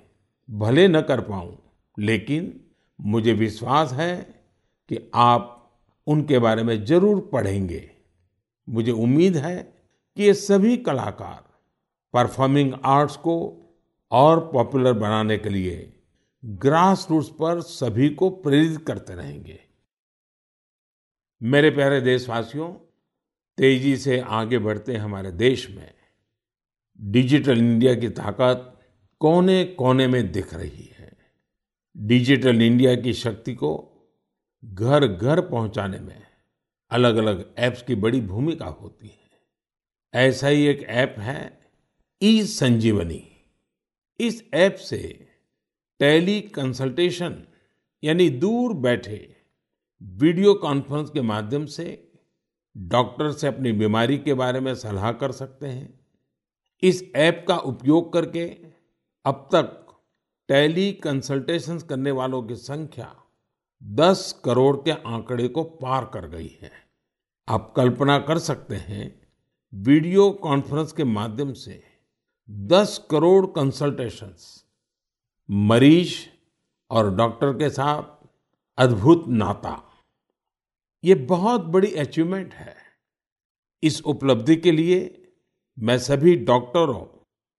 भले 0.50 0.88
न 0.88 1.02
कर 1.02 1.22
पाऊँ, 1.22 1.58
लेकिन 1.98 2.60
मुझे 3.00 3.34
विश्वास 3.34 3.94
है 3.94 4.16
कि 4.90 4.98
आप 5.16 5.54
उनके 6.08 6.40
बारे 6.40 6.64
में 6.64 6.84
ज़रूर 6.86 7.30
पढ़ेंगे। 7.34 7.90
मुझे 8.68 8.92
उम्मीद 8.92 9.38
है 9.38 9.58
कि 10.18 10.24
ये 10.24 10.34
सभी 10.34 10.78
कलाकार 10.78 11.60
परफॉर्मिंग 12.14 12.74
आर्ट्स 12.86 13.16
को 13.16 13.36
और 14.12 14.52
पॉपुलर 14.54 14.94
बनाने 14.94 15.38
के 15.38 15.50
लिए 15.50 16.00
ग्रास 16.46 17.08
रूट्स 17.12 17.30
पर 17.30 17.62
सभी 17.62 18.10
को 18.10 18.30
प्रेरित 18.30 18.86
करते 18.88 19.16
रहेंगे। 19.16 19.60
मेरे 21.44 21.70
प्यारे 21.70 22.02
देशवासियों, 22.02 22.74
तेज़ी 23.58 23.98
से 23.98 24.20
आगे 24.20 24.60
बढ़ते 24.60 24.96
हमारे 24.96 25.32
देश 25.32 25.70
में। 25.70 25.94
डिजिटल 27.02 27.58
इंडिया 27.58 27.96
की 27.96 28.10
ताकत 28.10 28.80
कोने 29.20 29.66
कोने 29.66 30.08
में 30.08 30.32
दिख 30.32 30.54
रही 30.54 30.92
है। 31.00 31.18
डिजिटल 31.98 32.62
इंडिया 32.62 32.96
की 32.96 33.14
शक्ति 33.14 33.56
को 33.56 33.94
घर 34.66 35.08
घर 35.08 35.42
पहुँचाने 35.42 36.00
में 36.00 36.24
अलग 36.90 37.16
अलग 37.16 37.54
ऐप्स 37.58 37.82
की 37.82 37.96
बड़ी 37.96 38.22
भूमिका 38.22 38.66
होती 38.66 39.08
है। 39.08 39.27
ऐसा 40.14 40.48
ही 40.48 40.68
एक 40.68 40.84
ऐप 40.84 41.16
है 41.18 41.70
ई 42.22 42.44
संजीवनी 42.44 43.32
इस 44.20 44.50
ऐप 44.54 44.76
से 44.76 45.28
टेली 46.00 46.42
कंसल्टेशन 46.42 47.44
यानी 48.04 48.30
दूर 48.30 48.74
बैठे 48.74 49.36
वीडियो 50.02 50.54
कॉन्फ्रेंस 50.54 51.10
के 51.10 51.22
माध्यम 51.22 51.66
से 51.66 52.12
डॉक्टर 52.78 53.32
से 53.32 53.48
अपनी 53.48 53.72
बीमारी 53.72 54.18
के 54.18 54.34
बारे 54.34 54.60
में 54.60 54.76
सलाह 54.76 55.12
कर 55.12 55.32
सकते 55.32 55.68
हैं। 55.68 56.00
इस 56.84 57.12
ऐप 57.16 57.46
का 57.48 57.58
उपयोग 57.58 58.14
करके 58.14 58.58
अब 59.26 59.50
तक 59.52 59.98
टेली 60.48 60.94
कंसल्टेशंस 60.94 61.84
करने 61.84 62.12
वालों 62.12 62.44
की 62.44 62.56
संख्या 62.56 63.16
10 63.84 64.42
करोड़ 64.46 64.78
के 64.78 64.92
आंकड़े 64.92 65.48
को 65.48 65.64
पार 65.64 66.06
कर 66.06 66.28
गई 66.28 66.60
है। 66.62 66.72
आप 67.48 67.74
कल्पना 67.78 68.20
कर 68.20 68.38
सकते 68.38 68.76
हैं 68.76 69.27
वीडियो 69.74 70.32
कॉन्फ्रेंस 70.32 70.92
के 70.92 71.04
माध्यम 71.04 71.54
से 71.54 71.84
10 72.50 73.08
करोड़ 73.12 73.46
कंसल्टेशंस, 73.46 74.64
मरीज़ 75.52 76.14
और 76.92 77.16
डॉक्टर 77.16 77.54
के 77.54 77.70
साथ 77.70 78.28
अद्भुत 78.78 79.28
नाता। 79.28 79.84
ये 81.04 81.16
बहुत 81.16 81.62
बड़ी 81.62 81.94
अचीवमेंट 81.96 82.54
है। 82.54 82.76
इस 83.84 84.02
उपलब्धि 84.02 84.56
के 84.56 84.72
लिए 84.72 85.32
मैं 85.80 85.98
सभी 86.00 86.36
डॉक्टरों 86.36 87.06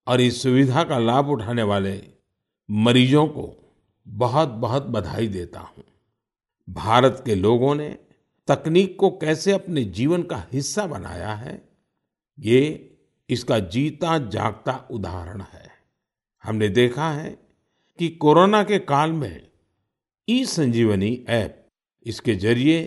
और 0.06 0.20
इस 0.20 0.42
सुविधा 0.42 0.84
का 0.84 0.98
लाभ 0.98 1.28
उठाने 1.28 1.62
वाले 1.62 2.02
मरीजों 2.70 3.26
को 3.26 3.76
बहुत 4.08 4.48
बहुत 4.48 4.82
बधाई 4.82 5.28
देता 5.28 5.60
हूँ। 5.60 5.84
भारत 6.68 7.22
के 7.26 7.34
लोगों 7.34 7.74
ने 7.74 7.98
तकनीक 8.48 8.98
को 8.98 9.10
कैसे 9.10 9.52
अपने 9.52 9.84
जीवन 9.84 10.22
का 10.22 10.46
हिस्सा 10.52 10.86
बनाया 10.86 11.34
है 11.34 11.67
ये 12.38 12.60
इसका 13.28 13.58
जीता 13.58 14.18
जागता 14.18 14.72
उदाहरण 14.90 15.40
है। 15.42 15.66
हमने 16.44 16.68
देखा 16.68 17.10
है 17.10 17.30
कि 17.98 18.08
कोरोना 18.08 18.62
के 18.62 18.78
काल 18.78 19.12
में 19.12 19.48
ई 20.28 20.44
संजीवनी 20.44 21.12
ऐप 21.28 21.66
इसके 22.06 22.34
ज़रिए 22.34 22.82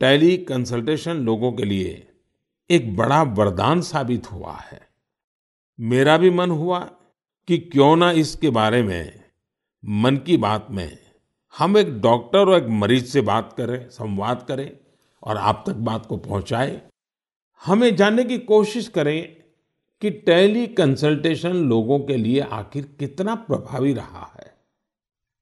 टेली 0.00 0.36
कंसल्टेशन 0.38 1.16
लोगों 1.16 1.52
के 1.52 1.64
लिए 1.64 2.06
एक 2.70 2.94
बड़ा 2.96 3.22
वरदान 3.22 3.80
साबित 3.80 4.30
हुआ 4.32 4.56
है। 4.62 4.80
मेरा 5.78 6.16
भी 6.16 6.30
मन 6.30 6.50
हुआ 6.50 6.78
कि 7.48 7.58
क्यों 7.58 7.94
ना 7.96 8.10
इसके 8.10 8.50
बारे 8.50 8.82
में, 8.82 9.20
मन 9.84 10.16
की 10.16 10.36
बात 10.36 10.66
में, 10.70 10.98
हम 11.54 11.78
एक 11.78 12.00
डॉक्टर 12.00 12.48
और 12.48 12.56
एक 12.56 12.68
मरीज़ 12.70 13.04
से 13.04 13.20
बात 13.20 13.52
करें, 13.52 13.88
संवाद 13.88 14.44
करें 14.48 14.70
और 15.22 15.36
आप 15.36 15.64
तक 15.66 15.74
बात 15.74 16.06
को 16.06 16.16
पहुंचाएँ। 16.16 16.80
हमें 17.64 17.96
जानने 17.96 18.24
की 18.24 18.38
कोशिश 18.38 18.88
करें 18.88 19.36
कि 20.00 20.10
टेली 20.10 20.66
कंसल्टेशन 20.66 21.56
लोगों 21.56 21.98
के 22.00 22.16
लिए 22.16 22.40
आखिर 22.40 22.96
कितना 22.98 23.34
प्रभावी 23.34 23.92
रहा 23.92 24.34
है। 24.38 24.54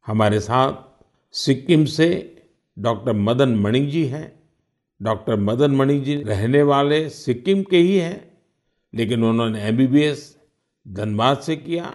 हमारे 0.06 0.40
साथ 0.40 0.72
सिक्किम 1.32 1.84
से 1.84 2.37
डॉक्टर 2.78 3.12
मदन 3.12 3.54
मणि 3.56 3.87
जी 3.87 4.04
हैं। 4.06 4.42
डॉक्टर 5.02 5.37
मदन 5.37 5.70
मणि 5.70 6.00
जी 6.00 6.16
रहने 6.16 6.62
वाले 6.62 7.08
सिक्किम 7.08 7.62
के 7.62 7.76
ही 7.76 7.96
हैं, 7.98 8.38
लेकिन 8.94 9.25
उन्होंने 9.25 9.62
एमबीबीएस 9.62 10.38
धनबाद 10.88 11.38
से 11.38 11.56
किया 11.56 11.94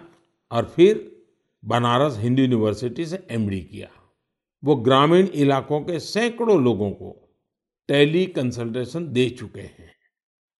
और 0.52 0.72
फिर 0.76 1.24
बनारस 1.64 2.18
हिंदू 2.18 2.42
यूनिवर्सिटी 2.42 3.06
से 3.06 3.26
एमडी 3.30 3.60
किया। 3.60 3.88
वो 4.64 4.76
ग्रामीण 4.76 5.28
इलाकों 5.34 5.80
के 5.80 5.98
सैकड़ों 6.00 6.64
लोगों 6.64 6.90
को 6.90 7.28
टेली 7.88 8.26
कंसल्टेशन 8.26 9.12
दे 9.12 9.30
चुके 9.30 9.60
हैं। 9.60 9.93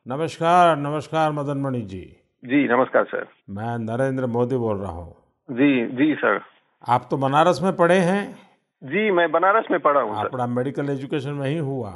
नमस्कार 0.07 0.77
नमस्कार 0.77 1.33
मदन 1.33 1.59
मणि 1.59 1.81
जी। 1.81 2.01
जी 2.45 2.69
नमस्कार 2.69 3.05
सर। 3.05 3.27
मैं 3.51 3.79
नरेंद्र 3.79 4.27
मोदी 4.27 4.57
बोल 4.57 4.77
रहा 4.79 4.91
हूँ। 4.91 5.15
जी 5.49 5.87
जी 5.87 6.15
सर। 6.15 6.41
आप 6.89 7.07
तो 7.11 7.17
बनारस 7.17 7.61
में 7.63 7.77
पढ़े 7.77 7.97
हैं? 7.99 8.35
जी 8.83 9.11
मैं 9.11 9.33
बनारस 9.33 9.65
में 9.71 9.81
पढ़ा 9.81 10.01
हूँ 10.01 10.17
आपका 10.17 10.47
मेडिकल 10.47 10.91
एजुकेशन 10.91 11.31
में 11.31 11.49
ही 11.49 11.57
हुआ। 11.59 11.91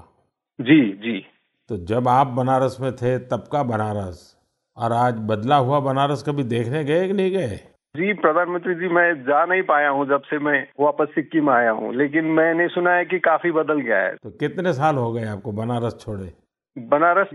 जी 0.60 0.92
जी। 0.92 1.26
तो 1.70 1.76
जब 1.76 2.08
आप 2.08 2.26
बनारस 2.26 2.78
में 2.80 2.92
थे 2.96 3.18
तब 3.18 3.44
का 3.52 3.62
बनारस? 3.62 4.36
और 4.76 4.92
आज 4.92 5.14
बदला 5.14 5.56
हुआ 5.56 5.80
बनारस 5.80 6.24
कभी 6.28 6.42
देखने 6.42 6.84
गए 6.84 7.06
कि 7.06 7.12
नहीं 7.12 7.30
गए? 7.30 7.56
जी 7.94 8.12
प्रधानमंत्री 8.14 8.74
जी 8.74 8.88
मैं 8.88 9.12
जा 9.22 9.44
नहीं 9.44 9.62
पाया 9.62 9.88
हूँ 9.88 10.08
जब 10.08 10.22
से 10.22 10.38
मैं 10.38 10.66
वापस 10.80 11.14
सिक्किम 11.14 11.50
आया 11.50 11.70
हूँ 11.70 11.94
लेकिन 11.94 12.24
मैंने 12.24 12.68
सुना 12.68 12.90
है 12.90 13.04
कि 13.04 13.18
काफ़ी 13.18 13.52
बदल 13.52 13.80
गया 13.80 13.98
है। 13.98 14.16
तो 14.16 14.30
कितने 14.30 14.72
साल 14.72 14.96
हो 14.96 15.12
गए 15.12 15.26
आपको 15.28 15.52
बनारस 15.52 15.98
छोड़े? 16.00 16.32
बनारस 16.76 17.28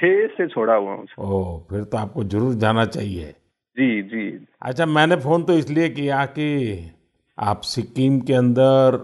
2006 0.00 0.26
से 0.36 0.46
छोड़ा 0.48 0.74
हुआ 0.74 0.92
हूँ 0.92 1.06
सर। 1.06 1.22
ओह 1.22 1.58
फिर 1.70 1.84
तो 1.84 1.98
आपको 1.98 2.24
ज़रूर 2.24 2.54
जाना 2.54 2.84
चाहिए। 2.84 3.24
जी 3.76 4.02
जी। 4.02 4.46
अच्छा 4.62 4.86
मैंने 4.86 5.16
फ़ोन 5.16 5.42
तो 5.42 5.52
इसलिए 5.52 5.88
किया 5.88 6.24
कि 6.26 6.90
आप 7.38 7.60
सिक्किम 7.60 8.20
के 8.20 8.34
अंदर 8.34 8.98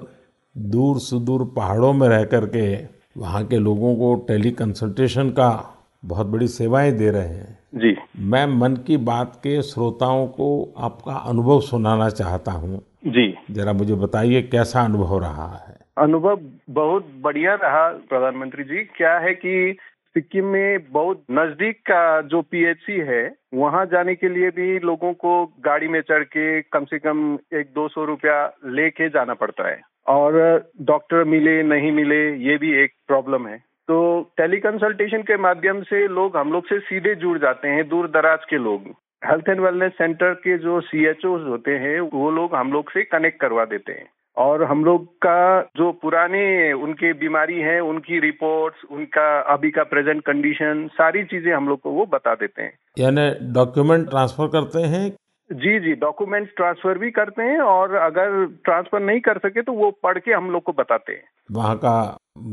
दूर 0.56 0.98
सुदूर 0.98 1.44
पहाड़ों 1.56 1.92
में 1.92 2.08
रह 2.08 2.24
करके 2.24 2.76
वहाँ 3.16 3.44
के 3.44 3.58
लोगों 3.58 3.94
को 3.96 4.14
टेली 4.28 4.50
कंसल्टेशन 4.50 5.30
का 5.30 5.72
बहुत 6.04 6.26
बड़ी 6.26 6.48
सेवाएँ 6.48 6.92
दे 6.92 7.10
रहे 7.10 7.28
हैं। 7.28 7.58
जी। 7.74 7.96
मैं 8.18 8.46
मन 8.46 8.76
की 8.76 8.96
बात 8.96 9.36
के 9.36 9.62
श्रोताओं 9.62 10.26
को 10.26 10.74
आपका 10.76 11.12
अनुभव 11.12 11.60
सुनाना 11.60 12.08
चाहता 12.08 12.52
हूँ। 12.52 12.82
जी। 13.06 13.34
जरा 13.50 13.72
मुझे 13.72 13.94
बताइए 13.94 14.42
कैसा 14.42 14.84
अनुभव 14.84 15.18
रहा 15.18 15.64
है? 15.68 15.76
अनुभव 15.98 16.40
बहुत 16.70 17.06
बढ़िया 17.20 17.54
रहा 17.54 17.88
प्रधानमंत्री 17.88 18.64
जी। 18.64 18.84
क्या 18.96 19.18
है 19.18 19.34
कि 19.34 19.76
सिक्किम 20.16 20.44
में 20.44 20.92
बहुत 20.92 21.24
नज़दीक 21.30 21.76
का 21.76 22.20
जो 22.20 22.42
पीएचसी 22.42 22.92
है, 22.92 23.34
वहाँ 23.54 23.86
जाने 23.86 24.14
के 24.14 24.28
लिए 24.28 24.50
भी 24.50 24.78
लोगों 24.78 25.12
को 25.12 25.46
गाड़ी 25.46 25.88
में 25.88 26.00
चढ़ 26.00 26.22
के 26.22 26.62
कम 26.62 26.84
से 26.84 26.98
कम 26.98 27.38
एक 27.54 27.66
दो 27.74 27.88
सौ 27.88 28.04
रुपया 28.04 28.54
लेके 28.66 29.08
जाना 29.08 29.34
पड़ता 29.34 29.68
है। 29.68 29.80
और 30.06 30.64
डॉक्टर 30.80 31.24
मिले, 31.24 31.62
नहीं 31.62 31.92
मिले, 31.92 32.36
ये 32.36 32.56
भी 32.56 32.74
एक 32.74 32.90
प्रॉब्लम 33.06 33.46
है। 33.46 33.58
तो 33.88 34.30
टेली 34.36 34.56
कंसल्टेशन 34.56 35.22
के 35.22 35.36
माध्यम 35.36 35.82
से 35.82 36.08
लोग, 36.08 36.36
हम 36.36 36.52
लोग 36.52 36.66
से 36.66 36.78
सीधे 36.78 37.14
जुड़ 37.14 37.38
जाते 37.38 37.68
हैं, 37.68 37.88
दूर 37.88 38.08
दराज 38.08 38.38
के 38.50 38.56
लोग। 38.56 38.94
हेल्थ 39.24 39.48
एंड 39.48 39.60
वेलनेस 39.60 39.92
सेंटर 39.92 40.34
के 40.34 40.58
जो 40.58 40.80
सी 40.80 41.04
होते 41.24 41.70
हैं, 41.70 42.00
वो 42.00 42.30
लोग 42.30 42.54
हम 42.54 42.72
लोग 42.72 42.90
से 42.90 43.02
कनेक्ट 43.02 43.40
करवा 43.40 43.64
देते 43.64 43.92
हैं। 43.92 44.06
और 44.36 44.62
हम 44.64 44.84
लोग 44.84 45.06
का 45.16 45.60
जो 45.76 45.90
पुराने 45.92 46.72
उनके 46.72 47.12
बीमारी 47.12 47.60
है 47.60 47.78
उनकी 47.80 48.18
रिपोर्ट्स 48.20 48.84
उनका 48.90 49.28
अभी 49.54 49.70
का 49.70 49.82
प्रेजेंट 49.84 50.22
कंडीशन 50.22 50.86
सारी 50.92 51.24
चीज़ें 51.24 51.52
हम 51.52 51.68
लोग 51.68 51.80
को 51.80 51.90
वो 51.90 52.06
बता 52.06 52.34
देते 52.34 52.62
हैं। 52.62 52.72
यानी 52.98 53.30
डॉक्यूमेंट 53.52 54.08
ट्रांसफ़र 54.08 54.46
करते 54.46 54.82
हैं? 54.86 55.08
जी 55.50 55.78
जी 55.80 55.92
डॉक्यूमेंट्स 55.94 56.52
ट्रांसफ़र 56.56 56.98
भी 56.98 57.10
करते 57.10 57.42
हैं 57.42 57.58
और 57.60 57.94
अगर 57.94 58.44
ट्रांसफ़र 58.64 59.00
नहीं 59.00 59.20
कर 59.20 59.38
सके 59.38 59.62
तो 59.62 59.72
वो 59.72 59.90
पढ़ 60.02 60.18
के 60.18 60.32
हम 60.32 60.50
लोग 60.50 60.62
को 60.62 60.72
बताते 60.72 61.12
हैं। 61.12 61.22
वहाँ 61.52 61.76
का 61.76 61.96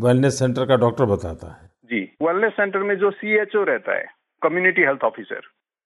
वेलनेस 0.03 0.39
सेंटर 0.39 0.65
का 0.65 0.75
डॉक्टर 0.75 1.05
बताता 1.05 1.47
है। 1.47 1.69
जी 1.85 2.01
वेलनेस 2.21 2.51
सेंटर 2.51 2.79
में 2.79 2.95
जो 2.97 3.11
CHO 3.11 3.65
रहता 3.67 3.97
है 3.97 4.05
कम्युनिटी 4.41 4.81
हेल्थ 4.81 5.03
ऑफिसर 5.03 5.41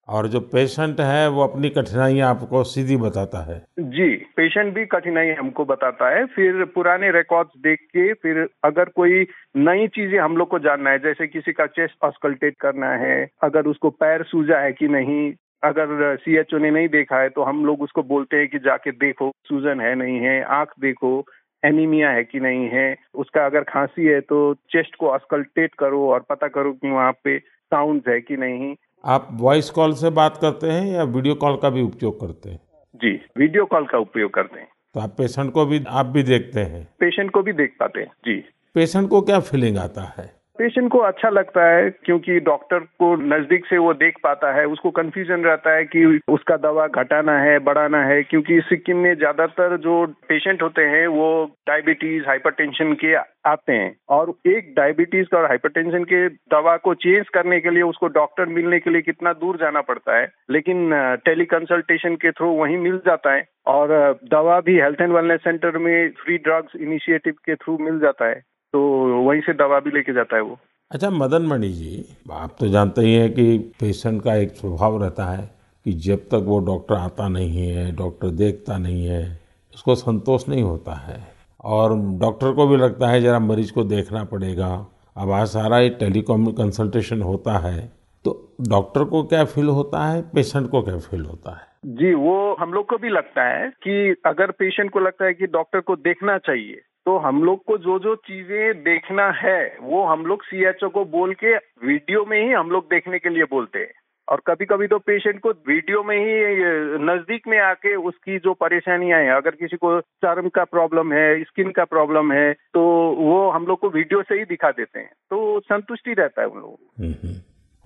और 0.07 0.27
जो 0.27 0.39
पेशेंट 0.49 0.99
है, 0.99 1.27
वो 1.29 1.43
अपनी 1.43 1.69
कठिनाइयाँ 1.69 2.29
आपको 2.29 2.63
सीधी 2.63 2.97
बताता 2.97 3.43
है। 3.43 3.59
जी 3.79 4.09
पेशेंट 4.37 4.73
भी 4.75 4.85
कठिनाई 4.85 5.29
हमको 5.29 5.65
बताता 5.65 6.09
है। 6.09 6.25
फिर 6.25 6.63
पुराने 6.65 7.11
रिकॉर्ड्स 7.11 7.51
देख 7.59 7.79
के, 7.81 8.13
फिर 8.13 8.47
अगर 8.63 8.89
कोई 8.95 9.25
नई 9.57 9.87
चीज़ें 9.87 10.19
हम 10.19 10.37
लोग 10.37 10.49
को 10.49 10.59
जानना 10.59 10.89
है, 10.89 10.99
जैसे 10.99 11.27
किसी 11.27 11.51
का 11.51 11.65
चेस्ट 11.67 12.03
ऑस्कल्टेट 12.03 12.55
करना 12.59 12.91
है, 12.97 13.27
अगर 13.43 13.67
उसको 13.67 13.89
पैर 13.89 14.23
सूजा 14.23 14.59
है 14.59 14.71
कि 14.73 14.87
नहीं, 14.87 15.31
अगर 15.63 16.15
सी 16.15 16.35
एच 16.37 16.53
ओ 16.53 16.57
ने 16.57 16.71
नहीं 16.71 16.87
देखा 16.87 17.19
है 17.19 17.29
तो 17.29 17.43
हम 17.43 17.65
लोग 17.65 17.81
उसको 17.81 18.03
बोलते 18.03 18.37
हैं 18.37 18.47
कि 18.47 18.59
जाके 18.59 18.91
देखो, 18.91 19.31
सूजन 19.43 19.81
है 19.81 19.93
नहीं 19.95 20.19
है, 20.19 20.41
आँख 20.43 20.73
देखो 20.79 21.25
एनीमिया 21.63 22.09
है 22.09 22.23
कि 22.23 22.39
नहीं 22.39 22.67
है, 22.69 22.95
उसका 23.15 23.45
अगर 23.45 23.63
खांसी 23.63 24.05
है 24.05 24.19
तो 24.21 24.53
चेस्ट 24.71 24.95
को 24.95 25.09
ऑस्कल्टेट 25.09 25.73
करो 25.79 26.07
और 26.09 26.25
पता 26.29 26.47
करो 26.47 26.73
कि 26.73 26.89
वहाँ 26.89 27.11
पे 27.23 27.37
साउंड 27.39 28.01
है 28.09 28.19
कि 28.21 28.37
नहीं। 28.37 28.75
आप 29.07 29.27
वॉइस 29.31 29.69
कॉल 29.69 29.93
से 29.93 30.09
बात 30.09 30.37
करते 30.37 30.67
हैं 30.67 30.91
या 30.91 31.03
वीडियो 31.03 31.35
कॉल 31.35 31.57
का 31.57 31.69
भी 31.69 31.81
उपयोग 31.81 32.19
करते 32.19 32.49
हैं? 32.49 32.59
जी 32.95 33.25
वीडियो 33.37 33.65
कॉल 33.65 33.85
का 33.85 33.97
उपयोग 33.97 34.33
करते 34.33 34.59
हैं। 34.59 34.67
तो 34.93 34.99
आप 34.99 35.15
पेशेंट 35.17 35.51
को 35.51 35.65
भी 35.65 35.83
आप 35.87 36.05
भी 36.05 36.23
देखते 36.23 36.59
हैं? 36.59 36.87
पेशेंट 36.99 37.31
को 37.31 37.41
भी 37.41 37.53
देख 37.53 37.75
पाते 37.79 37.99
हैं 37.99 38.07
जी। 38.07 38.45
पेशेंट 38.75 39.09
को 39.09 39.21
क्या 39.21 39.39
फीलिंग 39.39 39.77
आता 39.77 40.01
है? 40.17 40.36
पेशेंट 40.57 40.91
को 40.91 40.99
अच्छा 40.99 41.29
लगता 41.29 41.65
है 41.65 41.89
क्योंकि 42.05 42.39
डॉक्टर 42.39 42.79
को 42.99 43.15
नज़दीक 43.17 43.65
से 43.65 43.77
वो 43.77 43.93
देख 43.95 44.17
पाता 44.23 44.51
है, 44.53 44.65
उसको 44.65 44.91
कंफ्यूजन 44.91 45.43
रहता 45.43 45.75
है 45.75 45.85
कि 45.85 46.19
उसका 46.29 46.57
दवा 46.57 46.87
घटाना 46.87 47.37
है, 47.39 47.57
बढ़ाना 47.59 48.03
है, 48.03 48.21
क्योंकि 48.23 48.59
सिक्किम 48.61 48.97
में 48.97 49.13
ज़्यादातर 49.15 49.77
जो 49.77 50.05
पेशेंट 50.29 50.61
होते 50.61 50.81
हैं 50.85 51.05
वो 51.09 51.29
डायबिटीज़ 51.67 52.25
हाइपरटेंशन 52.27 52.93
के 52.95 53.13
आते 53.49 53.73
हैं। 53.73 53.95
और 54.09 54.33
एक 54.47 54.73
डायबिटीज़ 54.77 55.35
और 55.35 55.45
हाइपरटेंशन 55.45 56.03
के 56.03 56.27
दवा 56.29 56.75
को 56.77 56.93
चेंज 56.95 57.29
करने 57.29 57.59
के 57.59 57.69
लिए, 57.69 57.83
उसको 57.83 58.07
डॉक्टर 58.07 58.45
मिलने 58.49 58.79
के 58.79 58.89
लिए 58.89 59.01
कितना 59.01 59.33
दूर 59.35 59.57
जाना 59.57 59.81
पड़ता 59.81 60.17
है, 60.17 60.27
लेकिन 60.51 60.89
टेली 61.25 61.45
कंसल्टेशन 61.45 62.15
के 62.15 62.31
थ्रू 62.31 62.49
वहीं 62.55 62.77
मिल 62.79 62.97
जाता 63.05 63.33
है। 63.33 63.45
और 63.67 63.89
दवा 64.31 64.59
भी 64.59 64.79
हेल्थ 64.79 65.01
एंड 65.01 65.13
वेलनेस 65.13 65.39
सेंटर 65.43 65.77
में 65.77 66.09
फ्री 66.19 66.37
ड्रग्स 66.37 66.75
इनिशिएटिव 66.81 67.33
के 67.45 67.55
थ्रू 67.55 67.77
मिल 67.77 67.99
जाता 67.99 68.25
है। 68.25 68.41
तो 68.73 68.79
वहीं 69.23 69.41
से 69.41 69.53
दवा 69.53 69.79
भी 69.79 69.89
लेके 69.89 70.13
जाता 70.13 70.35
है 70.35 70.41
वो। 70.41 70.57
अच्छा 70.91 71.09
मदन 71.09 71.41
मणि 71.41 71.69
जी, 71.69 72.05
आप 72.31 72.55
तो 72.59 72.67
जानते 72.67 73.01
ही 73.01 73.13
हैं 73.13 73.33
कि 73.33 73.57
पेशेंट 73.57 74.21
का 74.23 74.35
एक 74.35 74.51
स्वभाव 74.51 75.03
रहता 75.03 75.25
है 75.25 75.55
कि 75.85 75.93
जब 75.93 76.17
तक 76.17 76.43
वो 76.45 76.59
डॉक्टर 76.59 76.95
आता 76.95 77.27
नहीं 77.27 77.67
है 77.67 77.95
डॉक्टर 77.95 78.27
देखता 78.27 78.77
नहीं 78.77 79.05
है, 79.05 79.39
उसको 79.73 79.95
संतोष 79.95 80.49
नहीं 80.49 80.63
होता 80.63 80.93
है। 80.93 81.27
और 81.63 81.97
डॉक्टर 81.99 82.51
को 82.51 82.67
भी 82.67 82.77
लगता 82.77 83.07
है 83.07 83.21
जरा 83.21 83.39
मरीज़ 83.39 83.73
को 83.73 83.83
देखना 83.83 84.23
पड़ेगा। 84.23 84.87
अब 85.17 85.31
आज 85.31 85.47
सारा 85.47 85.79
ये 85.79 85.89
टेलीकॉम 85.89 86.51
कंसल्टेशन 86.51 87.21
होता 87.21 87.57
है। 87.57 87.96
तो 88.25 88.31
डॉक्टर 88.69 89.03
को 89.03 89.23
क्या 89.23 89.43
फील 89.45 89.67
होता 89.69 90.07
है? 90.07 90.21
पेशेंट 90.21 90.69
को 90.69 90.81
क्या 90.81 90.97
फील 90.99 91.21
होता 91.21 91.51
है? 91.51 91.65
जी 91.93 92.13
वो 92.13 92.55
हम 92.59 92.73
लोग 92.73 92.85
को 92.85 92.97
भी 92.97 93.09
लगता 93.09 93.43
है 93.43 93.69
कि 93.83 94.15
अगर 94.25 94.51
पेशेंट 94.51 94.89
को 94.91 94.99
लगता 94.99 95.25
है 95.25 95.33
कि 95.33 95.47
डॉक्टर 95.47 95.79
को 95.79 95.95
देखना 95.95 96.37
चाहिए 96.37 96.81
तो 97.05 97.17
हम 97.17 97.43
लोग 97.43 97.63
को 97.63 97.77
जो 97.77 97.97
जो 97.99 98.15
चीज़ें 98.15 98.83
देखना 98.83 99.29
है 99.33 99.77
वो 99.81 100.03
हम 100.05 100.25
लोग 100.25 100.43
सीएचओ 100.43 100.89
को 100.89 101.03
बोल 101.05 101.33
के 101.33 101.55
वीडियो 101.87 102.25
में 102.25 102.41
ही 102.41 102.51
हम 102.51 102.71
लोग 102.71 102.85
देखने 102.85 103.19
के 103.19 103.29
लिए 103.29 103.43
बोलते 103.43 103.79
हैं। 103.79 103.93
और 104.27 104.41
कभी 104.47 104.65
कभी 104.65 104.87
तो 104.87 104.97
पेशेंट 104.99 105.39
को 105.39 105.49
वीडियो 105.67 106.03
में 106.03 106.15
ही 106.17 107.05
नज़दीक 107.05 107.47
में 107.47 107.59
आके 107.59 107.95
उसकी 107.95 108.37
जो 108.39 108.53
परेशानियाँ 108.53 109.19
हैं 109.19 109.31
अगर 109.31 109.51
किसी 109.51 109.77
को 109.77 109.99
चर्म 110.01 110.49
का 110.49 110.63
प्रॉब्लम 110.63 111.13
है 111.13 111.43
स्किन 111.43 111.71
का 111.71 111.85
प्रॉब्लम 111.85 112.31
है 112.31 112.53
तो 112.53 112.81
वो 113.19 113.49
हम 113.49 113.67
लोग 113.67 113.79
को 113.79 113.89
वीडियो 113.89 114.21
से 114.21 114.35
ही 114.35 114.45
दिखा 114.45 114.71
देते 114.71 114.99
हैं। 114.99 115.11
तो 115.29 115.59
संतुष्टि 115.59 116.13
रहता 116.13 116.41
है 116.41 116.47
उन 116.47 116.59
लोगों 116.59 116.75
को। 116.75 117.03
हम्म, 117.03 117.13
हम्म। 117.23 117.35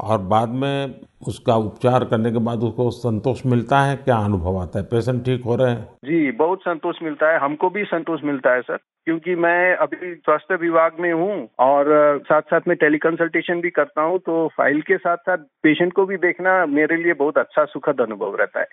और 0.01 0.17
बाद 0.27 0.49
में 0.49 0.99
उसका 1.27 1.55
उपचार 1.55 2.03
करने 2.05 2.31
के 2.31 2.37
बाद 2.39 2.63
उसको 2.63 2.89
संतोष 2.91 3.45
मिलता 3.45 3.79
है 3.81 3.95
क्या 3.97 4.15
अनुभव 4.17 4.57
आता 4.57 4.79
है? 4.79 4.85
पेशेंट 4.85 5.23
ठीक 5.25 5.43
हो 5.45 5.55
रहे 5.55 5.71
हैं? 5.71 5.83
जी 6.05 6.31
बहुत 6.37 6.61
संतोष 6.61 7.01
मिलता 7.03 7.31
है। 7.31 7.39
हमको 7.39 7.69
भी 7.69 7.83
संतोष 7.85 8.23
मिलता 8.23 8.53
है 8.53 8.61
सर 8.61 8.77
क्योंकि 8.77 9.35
मैं 9.35 9.75
अभी 9.77 10.13
स्वास्थ्य 10.15 10.55
विभाग 10.55 10.99
में 10.99 11.11
हूँ 11.13 11.47
और 11.59 11.85
साथ 12.23 12.41
साथ 12.41 12.67
में 12.67 12.75
टेली 12.77 12.97
कंसल्टेशन 12.97 13.61
भी 13.61 13.69
करता 13.69 14.01
हूँ 14.01 14.19
तो 14.19 14.47
फ़ाइल 14.47 14.81
के 14.81 14.97
साथ 14.97 15.17
साथ 15.17 15.37
पेशेंट 15.63 15.93
को 15.93 16.05
भी 16.05 16.17
देखना 16.17 16.65
मेरे 16.65 16.97
लिए 17.03 17.13
बहुत 17.13 17.37
अच्छा 17.37 17.65
सुखद 17.65 18.01
अनुभव 18.01 18.35
रहता 18.35 18.59
है। 18.59 18.67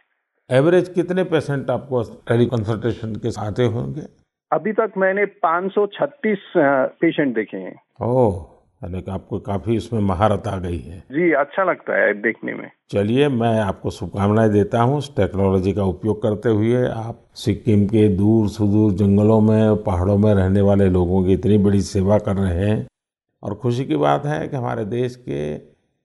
एवरेज 0.51 0.89
कितने 0.89 1.25
पेशेंट 1.25 1.71
आपको 1.71 2.03
टेली 2.29 2.47
कंसल्टेशन 2.47 3.15
के 3.17 3.41
आते 3.41 3.65
होंगे? 3.65 4.03
अभी 4.51 4.73
तक 4.73 4.93
मैंने 4.99 5.25
536 5.45 6.39
पेशेंट 7.01 7.35
देखे 7.35 7.57
हैं। 7.57 7.75
ओह। 8.03 8.58
यानी 8.85 9.01
कि 9.03 9.11
आपको 9.11 9.39
काफ़ी 9.39 9.77
इसमें 9.77 10.01
महारत 10.01 10.47
आ 10.47 10.59
गई 10.59 10.79
है। 10.79 10.99
जी 11.01 11.33
अच्छा 11.33 11.65
लगता 11.65 11.95
है 12.03 12.13
देखने 12.15 12.55
में। 12.55 12.71
चलिए 12.91 13.29
मैं 13.29 13.61
आपको 13.61 13.91
शुभकामनाएँ 13.91 14.51
देता 14.51 14.83
हूँ। 14.83 15.01
टेक्नोलॉजी 15.17 15.73
का 15.73 15.85
उपयोग 15.85 16.23
करते 16.23 16.49
हुए 16.49 16.87
आप 16.89 17.25
सिक्किम 17.35 17.87
के 17.87 18.09
दूर 18.09 18.49
सुदूर 18.49 18.93
जंगलों 18.93 19.41
में 19.41 19.83
पहाड़ों 19.83 20.19
में 20.19 20.35
रहने 20.35 20.61
वाले 20.61 20.89
लोगों 20.89 21.25
की 21.25 21.33
इतनी 21.33 21.59
बड़ी 21.59 21.81
सेवा 21.81 22.19
कर 22.19 22.37
रहे 22.37 22.69
हैं। 22.69 22.87
और 23.43 23.55
खुशी 23.55 23.85
की 23.85 23.97
बात 23.97 24.27
है 24.27 24.49
कि 24.49 24.57
हमारे 24.57 24.85
देश 24.85 25.17
के 25.17 25.57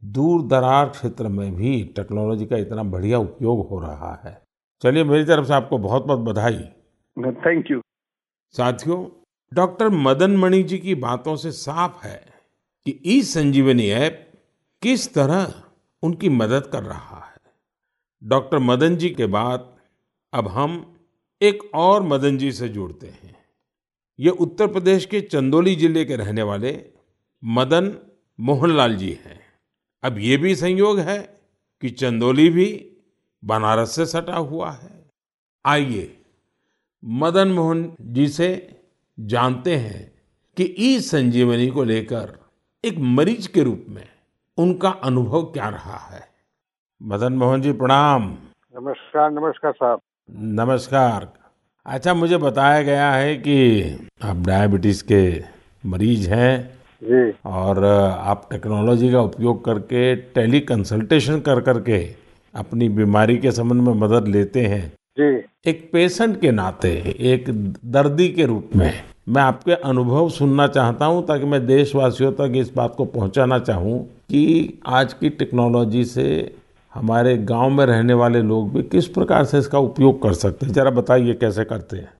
दूर 0.03 0.47
दरार 0.47 0.89
क्षेत्र 0.89 1.27
में 1.27 1.55
भी 1.55 1.93
टेक्नोलॉजी 1.95 2.45
का 2.45 2.57
इतना 2.57 2.83
बढ़िया 2.83 3.19
उपयोग 3.19 3.67
हो 3.69 3.79
रहा 3.79 4.21
है। 4.25 4.41
चलिए 4.81 5.03
मेरी 5.03 5.23
तरफ़ 5.23 5.45
से 5.45 5.53
आपको 5.53 5.77
बहुत 5.77 6.05
बहुत 6.05 6.19
बधाई। 6.19 6.59
थैंक 7.17 7.71
यू 7.71 7.81
साथियों 8.55 9.05
डॉक्टर 9.53 9.89
मदन 9.89 10.37
मणि 10.37 10.63
जी 10.63 10.77
की 10.77 10.95
बातों 10.95 11.35
से 11.35 11.51
साफ़ 11.51 12.07
है। 12.07 12.32
कि 12.85 12.99
ई 13.05 13.21
संजीवनी 13.23 13.89
ऐप 13.91 14.19
किस 14.81 15.13
तरह 15.13 15.53
उनकी 16.03 16.29
मदद 16.29 16.65
कर 16.67 16.83
रहा 16.83 17.19
है। 17.19 17.51
डॉक्टर 18.21 18.59
मदन 18.59 18.95
जी 18.95 19.09
के 19.09 19.25
बाद 19.25 19.69
अब 20.33 20.47
हम 20.47 20.73
एक 21.41 21.63
और 21.75 22.03
मदन 22.03 22.37
जी 22.37 22.51
से 22.51 22.69
जुड़ते 22.69 23.07
हैं। 23.07 23.35
ये 24.19 24.29
उत्तर 24.29 24.67
प्रदेश 24.67 25.05
के 25.05 25.21
चंदौली 25.21 25.75
ज़िले 25.75 26.05
के 26.05 26.15
रहने 26.15 26.43
वाले 26.43 26.73
मदन 27.43 27.95
मोहनलाल 28.39 28.95
जी 28.95 29.11
हैं। 29.25 29.39
अब 30.03 30.19
ये 30.19 30.37
भी 30.37 30.55
संयोग 30.55 30.99
है 30.99 31.17
कि 31.83 31.89
चंदौली 31.91 32.49
भी 32.49 32.67
बनारस 33.43 33.95
से 33.95 34.05
सटा 34.05 34.35
हुआ 34.35 34.71
है। 34.71 34.91
आइए 35.65 36.17
मदन 37.03 37.47
मोहन 37.47 37.91
जी 38.01 38.27
से 38.29 38.49
जानते 39.17 39.75
हैं 39.75 40.11
कि 40.57 40.63
ई 40.79 40.99
संजीवनी 41.01 41.67
को 41.67 41.83
लेकर 41.83 42.39
एक 42.85 42.97
मरीज़ 42.97 43.47
के 43.53 43.63
रूप 43.63 43.85
में 43.89 44.07
उनका 44.57 44.89
अनुभव 44.89 45.41
क्या 45.43 45.69
रहा 45.69 45.97
है? 46.15 46.21
मदन 47.03 47.33
मोहन 47.33 47.61
जी 47.61 47.71
प्रणाम। 47.71 48.23
नमस्कार 48.75 49.31
नमस्कार 49.31 49.71
साहब। 49.71 49.99
नमस्कार। 50.39 51.33
अच्छा 51.85 52.13
मुझे 52.13 52.37
बताया 52.37 52.81
गया 52.81 53.11
है 53.11 53.35
कि 53.35 53.81
आप 54.23 54.35
डायबिटीज़ 54.35 55.03
के 55.03 55.43
मरीज़ 55.89 56.29
हैं 56.29 56.79
जी। 57.03 57.33
और 57.45 57.85
आप 57.85 58.47
टेक्नोलॉजी 58.51 59.11
का 59.11 59.21
उपयोग 59.21 59.65
करके 59.65 60.15
टेली 60.15 60.59
कंसल्टेशन 60.59 61.39
कर 61.39 61.61
करके 61.61 62.03
अपनी 62.55 62.89
बीमारी 62.89 63.37
के 63.37 63.51
संबंध 63.51 63.81
में 63.81 63.93
मदद 63.93 64.27
लेते 64.27 64.65
हैं। 64.65 64.93
जी। 65.19 65.43
एक 65.69 65.89
पेशेंट 65.93 66.41
के 66.41 66.51
नाते 66.51 67.15
एक 67.19 67.49
दर्दी 67.85 68.29
के 68.29 68.45
रूप 68.45 68.69
में 68.75 69.12
मैं 69.27 69.41
आपके 69.41 69.73
अनुभव 69.73 70.29
सुनना 70.29 70.67
चाहता 70.67 71.05
हूँ 71.05 71.25
ताकि 71.25 71.45
मैं 71.45 71.65
देशवासियों 71.65 72.31
तक 72.31 72.53
इस 72.55 72.73
बात 72.75 72.95
को 72.97 73.05
पहुंचाना 73.05 73.59
चाहूँ 73.59 73.99
कि 74.29 74.81
आज 74.87 75.13
की 75.13 75.29
टेक्नोलॉजी 75.31 76.03
से 76.05 76.25
हमारे 76.93 77.37
गाँव 77.43 77.69
में 77.69 77.85
रहने 77.85 78.13
वाले 78.13 78.41
लोग 78.41 78.73
भी 78.73 78.83
किस 78.85 79.07
प्रकार 79.09 79.43
से 79.43 79.57
इसका 79.57 79.79
उपयोग 79.79 80.21
कर 80.23 80.33
सकते 80.33 80.65
हैं? 80.65 80.73
जरा 80.73 80.91
बताइए 80.91 81.33
कैसे 81.33 81.63
करते 81.63 81.97
हैं। 81.97 82.11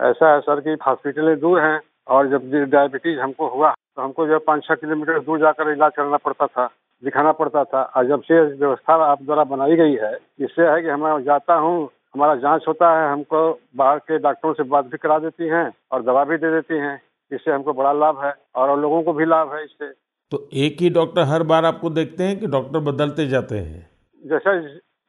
ऐसा 0.00 0.32
है 0.34 0.40
सर 0.40 0.60
कि 0.60 0.76
हॉस्पिटलें 0.86 1.38
दूर 1.40 1.60
हैं 1.60 1.80
और 2.08 2.28
जब 2.30 2.50
डायबिटीज़ 2.70 3.18
हमको 3.20 3.48
हुआ 3.48 3.70
तो 3.70 4.02
हमको 4.02 4.26
जो 4.26 4.38
पाँच 4.46 4.64
छः 4.64 4.74
किलोमीटर 4.74 5.18
दूर 5.20 5.38
जाकर 5.38 5.72
इलाज 5.72 5.92
करना 5.96 6.16
पड़ता 6.18 6.46
था, 6.46 6.66
दिखाना 7.02 7.32
पड़ता 7.32 7.64
था। 7.64 7.82
और 7.82 8.06
जब 8.08 8.22
से 8.22 8.42
व्यवस्था 8.44 8.94
आप 9.04 9.22
द्वारा 9.22 9.44
बनाई 9.46 9.76
गई 9.76 9.94
है, 9.94 10.14
इससे 10.40 10.62
है 10.62 10.82
कि 10.82 11.02
मैं 11.02 11.22
जाता 11.24 11.54
हूँ 11.56 11.88
हमारा 12.14 12.34
जाँच 12.36 12.64
होता 12.68 12.88
है 12.92 13.10
हमको 13.12 13.38
बाहर 13.76 13.98
के 13.98 14.18
डॉक्टरों 14.18 14.52
से 14.54 14.62
बात 14.62 14.84
भी 14.84 14.98
करा 14.98 15.18
देती 15.18 15.48
हैं 15.48 15.70
और 15.92 16.02
दवा 16.02 16.24
भी 16.24 16.36
दे 16.36 16.50
देती 16.50 16.78
हैं 16.78 17.00
इससे 17.30 17.50
हमको 17.50 17.72
बड़ा 17.72 17.92
लाभ 17.92 18.24
है 18.24 18.32
और 18.54 18.78
लोगों 18.80 19.02
को 19.02 19.12
भी 19.12 19.24
लाभ 19.24 19.52
है 19.54 19.62
इससे। 19.64 19.88
तो 20.32 20.48
एक 20.54 20.76
ही 20.80 20.90
डॉक्टर 20.90 21.22
हर 21.22 21.42
बार 21.42 21.64
आपको 21.64 21.90
देखते 21.90 22.24
हैं 22.24 22.38
कि 22.40 22.46
डॉक्टर 22.46 22.78
बदलते 22.82 23.26
जाते 23.26 23.58
हैं? 23.58 23.88
जैसे 24.22 24.56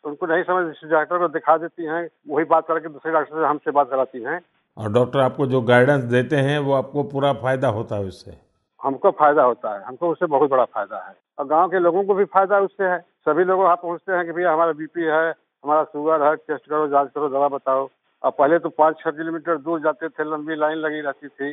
उनको 0.04 0.26
नहीं 0.26 0.44
समझ 0.44 0.66
जिस 0.68 0.90
डॉक्टर 0.92 1.18
को 1.18 1.28
दिखा 1.28 1.58
देती 1.58 1.86
हैं 1.86 2.08
वही 2.30 2.46
बात 2.46 2.68
करके 2.68 2.90
दूसरे 2.90 3.12
डॉक्टर 3.12 3.42
से 3.42 3.46
हमसे 3.48 3.72
बात 3.72 3.90
कराती 3.90 4.24
हैं। 4.24 4.40
और 4.78 4.92
डॉक्टर 4.92 5.20
आपको 5.20 5.46
जो 5.46 5.62
गाइडेंस 5.64 6.04
देते 6.12 6.36
हैं 6.48 6.58
वो 6.60 6.74
आपको 6.74 7.04
पूरा 7.04 7.34
फ़ायदा 7.36 7.68
होता 7.70 7.96
है 7.96 8.04
उससे? 8.06 8.38
हमको 8.82 9.12
फ़ायदा 9.12 9.44
होता 9.44 9.76
है 9.76 9.84
हमको 9.84 10.10
उससे 10.10 10.26
बहुत 10.28 10.50
बड़ा 10.50 10.66
फ़ायदा 10.66 11.06
है। 11.08 11.16
और 11.40 11.48
गाँव 11.48 11.70
के 11.70 11.80
लोगों 11.80 12.04
को 12.04 12.14
भी 12.14 12.26
फ़ायदा 12.26 12.60
उससे 12.62 12.84
है। 12.84 13.00
सभी 13.00 13.44
लोग 13.44 13.60
वहाँ 13.60 13.76
पहुँचते 13.76 14.12
हैं 14.12 14.26
कि 14.26 14.32
भैया 14.32 14.54
हमारा 14.54 14.72
बीपी 14.72 15.04
है 15.04 15.32
हमारा 15.64 15.84
शुगर 15.84 16.28
है 16.28 16.36
टेस्ट 16.36 16.70
करो 16.70 16.88
जाँच 16.88 17.10
करो 17.16 17.30
दवा 17.30 17.48
बताओ। 17.50 17.88
और 18.24 18.32
पहले 18.32 18.60
तो 18.60 18.70
पाँच 18.70 18.96
छः 19.00 19.12
किलोमीटर 19.12 19.58
दूर 19.60 19.80
जाते 19.82 20.10
थे 20.10 20.24
लंबी 20.24 20.56
लाइन 20.56 20.78
लगी 20.78 21.02
रहती 21.02 21.28
थी 21.28 21.52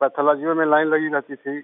पैथोलॉजियों 0.00 0.54
में 0.54 0.64
लाइन 0.66 0.88
लगी 0.88 1.08
रहती 1.14 1.34
थी। 1.36 1.56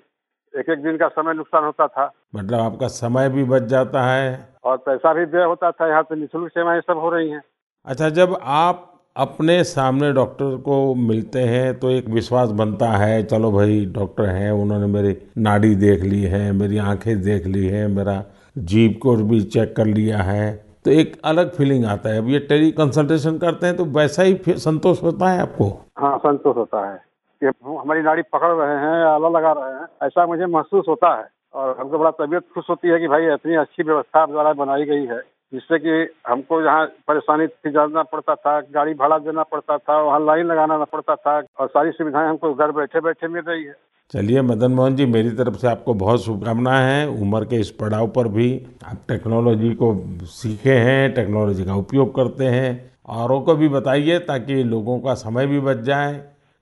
एक 0.54 0.68
एक 0.70 0.82
दिन 0.82 0.96
का 0.96 1.08
समय 1.08 1.34
नुकसान 1.34 1.64
होता 1.64 1.86
था। 1.86 2.10
मतलब 2.34 2.60
आपका 2.60 2.88
समय 2.88 3.28
भी 3.28 3.44
बच 3.44 3.62
जाता 3.72 4.02
है। 4.02 4.28
और 4.64 4.76
पैसा 4.76 5.12
भी 5.14 5.24
व्यय 5.24 5.44
होता 5.44 5.70
था 5.70 5.88
यहाँ 5.88 6.02
तो 6.04 6.14
निःशुल्क 6.14 6.52
सेवाएँ 6.52 6.80
सब 6.80 6.98
हो 6.98 7.10
रही 7.10 7.28
हैं। 7.30 7.42
अच्छा 7.86 8.08
जब 8.10 8.38
आप 8.42 8.86
अपने 9.16 9.62
सामने 9.64 10.12
डॉक्टर 10.12 10.56
को 10.56 10.94
मिलते 10.94 11.40
हैं 11.44 11.78
तो 11.78 11.90
एक 11.90 12.08
विश्वास 12.08 12.50
बनता 12.58 12.88
है 12.96 13.22
चलो 13.24 13.50
भाई 13.52 13.84
डॉक्टर 13.94 14.28
हैं 14.28 14.50
उन्होंने 14.52 14.86
मेरी 14.86 15.16
नाड़ी 15.38 15.74
देख 15.76 16.02
ली 16.02 16.22
है 16.24 16.50
मेरी 16.52 16.78
आँखें 16.78 17.20
देख 17.22 17.46
ली 17.46 17.66
है 17.66 17.86
मेरा 17.88 18.22
जीभ 18.58 18.98
को 19.02 19.16
भी 19.24 19.40
चेक 19.46 19.74
कर 19.76 19.86
लिया 19.86 20.18
है। 20.22 20.69
तो 20.84 20.90
एक 20.90 21.20
अलग 21.24 21.50
फीलिंग 21.50 21.84
आता 21.84 22.08
है। 22.08 22.18
अब 22.18 22.28
ये 22.28 22.38
टेली 22.38 22.70
कंसल्टेशन 22.70 23.38
करते 23.38 23.66
हैं 23.66 23.76
तो 23.76 23.84
वैसा 23.84 24.22
ही 24.22 24.40
संतोष 24.48 25.02
होता 25.02 25.30
है 25.30 25.40
आपको? 25.40 25.86
हाँ 25.98 26.18
संतोष 26.18 26.56
होता 26.56 26.90
है। 26.90 27.10
कि 27.44 27.46
हमारी 27.46 28.02
नाड़ी 28.02 28.22
पकड़ 28.22 28.52
रहे 28.52 28.76
हैं, 28.76 29.04
आला 29.04 29.28
लगा 29.28 29.52
रहे 29.52 29.74
हैं, 29.74 29.86
ऐसा 30.02 30.26
मुझे 30.26 30.46
महसूस 30.46 30.84
होता 30.88 31.18
है। 31.18 31.28
और 31.54 31.76
हमको 31.80 31.98
बड़ा 31.98 32.10
तबीयत 32.10 32.42
खुश 32.54 32.64
होती 32.70 32.88
है 32.88 33.00
कि 33.00 33.08
भाई 33.08 33.26
इतनी 33.26 33.54
अच्छी 33.54 33.82
व्यवस्था 33.82 34.26
द्वारा 34.26 34.52
बनाई 34.52 34.84
गई 34.84 35.06
है। 35.06 35.22
जिससे 35.52 35.78
कि 35.78 36.14
हमको 36.28 36.62
जहाँ 36.62 36.86
परेशानी 37.08 37.46
थी 37.46 37.70
जाना 37.70 38.02
पड़ता 38.02 38.34
था 38.34 38.60
गाड़ी 38.60 38.94
भाड़ा 38.94 39.18
देना 39.18 39.42
पड़ता 39.42 39.78
था 39.78 40.00
वहाँ 40.02 40.24
लाइन 40.26 40.46
लगाना 40.46 40.84
पड़ता 40.84 41.14
था 41.16 41.36
और 41.60 41.68
सारी 41.68 41.90
सुविधाएँ 41.90 42.28
हमको 42.28 42.54
घर 42.54 42.72
बैठे 42.72 43.00
बैठे 43.00 43.28
मिल 43.28 43.42
रही 43.48 43.64
है। 43.64 43.74
चलिए 44.12 44.42
मदन 44.42 44.72
मोहन 44.72 44.96
जी 44.96 45.06
मेरी 45.06 45.30
तरफ़ 45.30 45.54
से 45.54 45.68
आपको 45.68 45.94
बहुत 45.94 46.24
शुभकामनाएँ 46.24 46.84
हैं। 46.84 47.06
उम्र 47.22 47.44
के 47.44 47.56
इस 47.56 47.70
पड़ाव 47.70 48.06
पर 48.08 48.28
भी 48.28 48.48
आप 48.84 49.02
टेक्नोलॉजी 49.08 49.74
को 49.74 49.94
सीखे 50.26 50.74
हैं 50.78 51.12
टेक्नोलॉजी 51.14 51.64
का 51.64 51.74
उपयोग 51.74 52.14
करते 52.14 52.44
हैं। 52.44 52.70
औरों 53.08 53.40
को 53.40 53.54
भी 53.54 53.68
बताइए 53.68 54.18
ताकि 54.18 54.62
लोगों 54.64 54.98
का 55.00 55.14
समय 55.14 55.46
भी 55.46 55.60
बच 55.60 55.76
जाए 55.76 56.12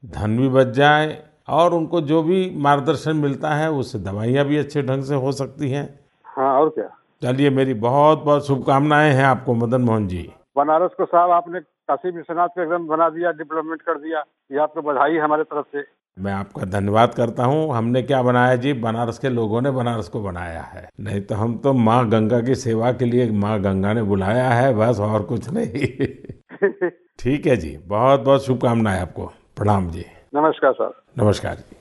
धन 0.05 0.37
भी 0.38 0.48
बच 0.48 0.66
जाए 0.66 1.16
और 1.48 1.74
उनको 1.74 2.01
जो 2.01 2.22
भी 2.22 2.38
मार्गदर्शन 2.57 3.16
मिलता 3.16 3.55
है 3.55 3.70
उससे 3.72 3.98
दवाइयाँ 3.98 4.44
भी 4.44 4.57
अच्छे 4.57 4.83
ढंग 4.83 5.03
से 5.03 5.14
हो 5.14 5.33
सकती 5.33 5.70
हैं। 5.70 5.88
हाँ 6.24 6.53
और 6.61 6.68
क्या? 6.68 6.88
चलिए 7.22 7.50
मेरी 7.50 7.74
बहुत 7.74 8.22
बहुत 8.22 8.46
शुभकामनाएँ 8.46 9.12
हैं 9.12 9.24
आपको 9.24 9.54
मदन 9.54 9.81
मोहन 9.81 10.07
जी। 10.09 10.22
बनारस 10.57 10.90
को 10.96 11.04
साहब 11.04 11.31
आपने 11.31 11.61
काशी 11.61 12.11
विश्वनाथ 12.11 12.48
को 12.48 12.62
एकदम 12.62 12.87
बना 12.87 13.09
दिया 13.09 13.31
डेवलपमेंट 13.33 13.83
कर 13.83 13.98
दिया 13.98 14.22
ये 14.52 14.59
आपको 14.59 14.83
बधाई 14.83 15.16
हमारे 15.16 15.44
तरफ़ 15.44 15.66
से। 15.76 15.85
मैं 16.16 16.33
आपका 16.33 16.64
धन्यवाद 16.64 17.14
करता 17.14 17.44
हूँ। 17.44 17.74
हमने 17.74 18.02
क्या 18.02 18.22
बनाया 18.22 18.57
जी? 18.57 18.72
बनारस 18.72 19.18
के 19.18 19.28
लोगों 19.28 19.61
ने 19.62 19.70
बनारस 19.70 20.09
को 20.09 20.20
बनाया 20.20 20.62
है। 20.62 20.88
नहीं 21.00 21.20
तो 21.20 21.35
हम 21.35 21.57
तो 21.59 21.72
माँ 21.72 22.09
गंगा 22.09 22.40
की 22.40 22.54
सेवा 22.54 22.92
के 22.92 23.04
लिए 23.04 23.31
माँ 23.31 23.61
गंगा 23.61 23.92
ने 23.92 24.02
बुलाया 24.02 24.48
है 24.50 24.74
बस 24.74 25.00
और 25.00 25.22
कुछ 25.22 25.48
नहीं। 25.50 26.07
ठीक 27.18 27.46
है 27.46 27.57
जी 27.57 27.76
बहुत 27.87 28.20
बहुत 28.20 28.44
शुभकामनाएँ 28.44 29.00
आपको। 29.00 29.26
प्रणाम 29.57 29.90
जी। 29.90 30.04
नमस्कार 30.35 30.72
सर। 30.72 30.92
नमस्कार 31.18 31.54
जी। 31.54 31.76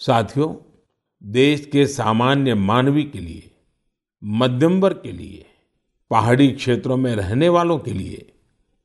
साथियों 0.00 0.54
देश 1.22 1.66
के 1.66 1.86
सामान्य 1.86 2.54
मानवी 2.54 3.04
के 3.04 3.18
लिए 3.18 3.50
मध्यम 4.28 4.80
वर्ग 4.80 4.96
के 4.96 5.12
लिए, 5.12 5.46
पहाड़ी 6.10 6.52
क्षेत्रों 6.52 6.96
में 6.96 7.16
रहने 7.16 7.48
वालों 7.48 7.78
के 7.78 7.90
लिए 7.90 8.32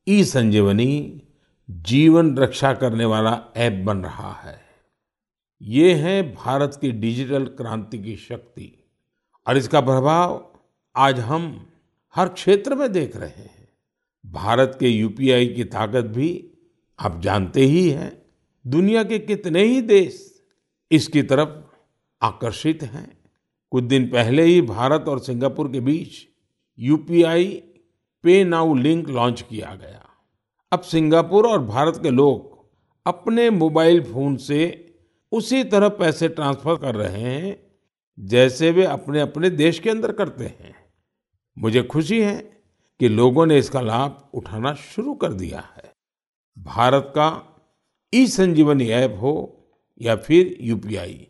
ई 0.08 0.24
संजीवनी 0.24 1.22
जीवन 1.70 2.36
रक्षा 2.36 2.74
करने 2.74 3.04
वाला 3.04 3.52
ऐप 3.56 3.72
बन 3.72 3.98
रहा 3.98 4.32
है। 4.32 4.60
ये 5.62 5.94
है 5.94 6.34
भारत 6.34 6.78
की 6.80 6.92
डिजिटल 6.92 7.44
क्रांति 7.44 7.98
की 7.98 8.16
शक्ति 8.16 8.84
और 9.46 9.56
इसका 9.56 9.80
प्रभाव 9.80 10.52
आज 10.96 11.20
हम 11.20 11.66
हर 12.14 12.28
क्षेत्र 12.28 12.74
में 12.74 12.92
देख 12.92 13.16
रहे 13.16 13.42
हैं। 13.42 13.68
भारत 14.26 14.76
के 14.80 14.88
यूपीआई 14.88 15.46
की 15.46 15.64
ताकत 15.64 16.04
भी 16.04 16.50
आप 17.00 17.20
जानते 17.20 17.60
ही 17.60 17.90
हैं, 17.90 18.22
दुनिया 18.66 19.04
के 19.04 19.18
कितने 19.18 19.64
ही 19.64 19.82
देश 19.82 20.42
इसकी 20.90 21.22
तरफ़ 21.22 21.48
आकर्षित 22.22 22.82
हैं। 22.82 23.21
कुछ 23.72 23.84
दिन 23.84 24.08
पहले 24.08 24.42
ही 24.42 24.62
भारत 24.62 25.04
और 25.08 25.18
सिंगापुर 25.18 25.72
के 25.72 25.80
बीच 25.80 26.28
UPI 26.78 27.62
pay 28.22 28.44
now 28.44 28.74
link 28.74 29.08
launch 29.08 29.42
किया 29.42 29.74
गया। 29.74 30.08
अब 30.72 30.80
सिंगापुर 30.80 31.46
और 31.46 31.62
भारत 31.62 32.00
के 32.02 32.10
लोग 32.10 32.70
अपने 33.06 33.50
मोबाइल 33.50 34.02
फ़ोन 34.04 34.36
से 34.36 34.60
उसी 35.32 35.64
तरह 35.64 35.88
पैसे 35.88 36.28
ट्रांसफ़र 36.28 36.76
कर 36.76 36.94
रहे 36.94 37.22
हैं, 37.22 37.56
जैसे 38.20 38.70
वे 38.70 38.84
अपने 38.84 39.20
अपने 39.20 39.50
देश 39.50 39.78
के 39.78 39.90
अंदर 39.90 40.12
करते 40.12 40.44
हैं। 40.44 40.74
मुझे 41.58 41.82
खुशी 41.82 42.20
है 42.20 42.62
कि 43.00 43.08
लोगों 43.08 43.46
ने 43.46 43.58
इसका 43.58 43.80
लाभ 43.80 44.30
उठाना 44.34 44.74
शुरू 44.74 45.14
कर 45.14 45.32
दिया 45.32 45.60
है। 45.76 45.92
भारत 46.58 47.12
का 47.14 47.58
ई 48.14 48.26
संजीवनी 48.26 48.88
ऐप 48.88 49.18
हो 49.22 49.34
या 50.02 50.16
फिर 50.16 50.58
यूपीआई। 50.60 51.28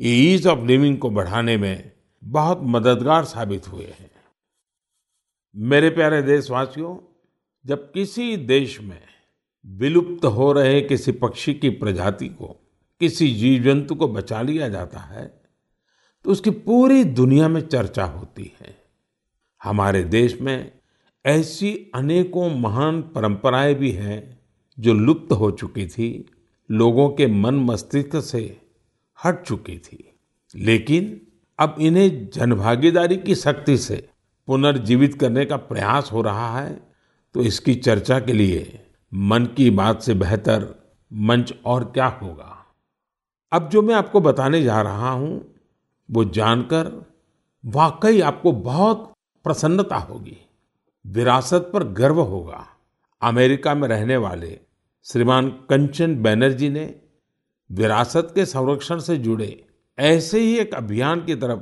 ये 0.00 0.12
ईज 0.24 0.46
ऑफ़ 0.46 0.60
लिविंग 0.60 0.98
को 0.98 1.10
बढ़ाने 1.10 1.56
में 1.56 1.92
बहुत 2.24 2.60
मददगार 2.64 3.24
साबित 3.24 3.68
हुए 3.68 3.84
हैं। 3.84 4.10
मेरे 5.54 5.90
प्यारे 5.90 6.22
देशवासियों, 6.22 6.96
जब 7.64 7.90
किसी 7.92 8.36
देश 8.36 8.80
में 8.80 9.02
विलुप्त 9.64 10.24
हो 10.24 10.52
रहे 10.52 10.80
किसी 10.80 11.12
पक्षी 11.12 11.54
की 11.54 11.70
प्रजाति 11.70 12.28
को, 12.28 12.46
किसी 13.00 13.28
जीव 13.34 13.62
जंतु 13.62 13.94
को 13.94 14.08
बचा 14.08 14.40
लिया 14.42 14.68
जाता 14.68 15.00
है 15.00 15.26
तो 16.24 16.30
उसकी 16.30 16.50
पूरी 16.50 17.04
दुनिया 17.04 17.48
में 17.48 17.60
चर्चा 17.60 18.04
होती 18.04 18.52
है। 18.60 18.74
हमारे 19.60 20.02
देश 20.04 20.40
में 20.40 20.72
ऐसी 21.24 21.90
अनेकों 21.94 22.48
महान 22.50 23.02
परंपराएँ 23.02 23.74
भी 23.74 23.90
हैं 23.90 24.40
जो 24.78 24.94
लुप्त 24.94 25.32
हो 25.32 25.50
चुकी 25.50 25.86
थी। 25.86 26.26
लोगों 26.70 27.08
के 27.10 27.26
मन 27.26 27.54
मस्तिष्क 27.54 28.20
से 28.20 28.60
हट 29.24 29.42
चुकी 29.42 29.78
थी। 29.78 30.18
लेकिन 30.54 31.20
अब 31.58 31.74
इन्हें 31.80 32.30
जनभागीदारी 32.30 33.16
की 33.16 33.34
शक्ति 33.34 33.76
से 33.78 34.08
पुनर्जीवित 34.48 35.14
करने 35.14 35.44
का 35.44 35.56
प्रयास 35.56 36.12
हो 36.12 36.22
रहा 36.22 36.58
है 36.60 36.80
तो 37.34 37.42
इसकी 37.42 37.74
चर्चा 37.74 38.18
के 38.20 38.32
लिए 38.32 38.86
मन 39.12 39.46
की 39.46 39.70
बात 39.70 40.02
से 40.02 40.14
बेहतर 40.14 40.74
मंच 41.12 41.52
और 41.64 41.84
क्या 41.84 42.06
होगा? 42.22 42.56
अब 43.52 43.68
जो 43.68 43.82
मैं 43.82 43.94
आपको 43.94 44.20
बताने 44.20 44.62
जा 44.62 44.80
रहा 44.82 45.10
हूँ, 45.10 45.54
वो 46.10 46.24
जानकर 46.24 46.90
वाकई 47.64 48.20
आपको 48.20 48.52
बहुत 48.52 49.12
प्रसन्नता 49.44 49.96
होगी। 49.96 50.36
विरासत 51.06 51.70
पर 51.72 51.84
गर्व 51.84 52.20
होगा। 52.20 52.66
अमेरिका 53.22 53.74
में 53.74 53.88
रहने 53.88 54.16
वाले 54.16 54.58
श्रीमान 55.04 55.48
कंचन 55.70 56.22
बैनर्जी 56.22 56.68
ने 56.68 56.84
विरासत 57.70 58.32
के 58.34 58.44
संरक्षण 58.46 58.98
से 58.98 59.16
जुड़े 59.16 59.64
ऐसे 59.98 60.40
ही 60.40 60.58
एक 60.58 60.74
अभियान 60.74 61.24
की 61.24 61.34
तरफ़ 61.34 61.60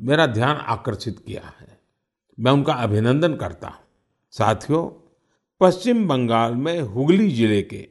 मेरा 0.00 0.26
ध्यान 0.26 0.56
आकर्षित 0.56 1.18
किया 1.26 1.42
है। 1.60 1.80
मैं 2.40 2.52
उनका 2.52 2.72
अभिनंदन 2.72 3.34
करता 3.34 3.68
हूँ। 3.68 3.84
साथियों, 4.30 4.86
पश्चिम 5.60 6.08
बंगाल 6.08 6.54
में 6.54 6.80
हुगली 6.80 7.30
ज़िले 7.30 7.62
के 7.62 7.88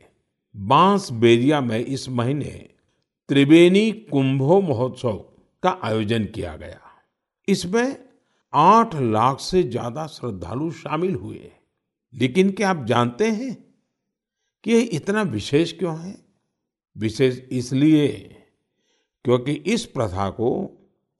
बाँस 0.57 1.11
बेरिया 1.11 1.61
में 1.61 1.79
इस 1.79 2.09
महीने 2.09 2.69
त्रिवेणी 3.29 3.91
कुंभो 3.91 4.61
महोत्सव 4.61 5.25
का 5.63 5.79
आयोजन 5.83 6.25
किया 6.25 6.55
गया। 6.55 6.79
इसमें 7.47 7.97
आठ 8.53 8.95
लाख 8.95 9.39
से 9.39 9.63
ज़्यादा 9.63 10.07
श्रद्धालु 10.07 10.71
शामिल 10.71 11.15
हुए। 11.15 11.51
लेकिन 12.13 12.51
क्या 12.51 12.69
आप 12.69 12.85
जानते 12.85 13.27
हैं 13.31 13.53
कि 14.63 14.71
ये 14.71 14.81
इतना 14.81 15.21
विशेष 15.21 15.73
क्यों 15.73 15.99
है? 15.99 16.26
विशेष 16.97 17.39
इसलिए 17.51 18.07
क्योंकि 19.25 19.51
इस 19.67 19.85
प्रथा 19.85 20.29
को 20.31 20.49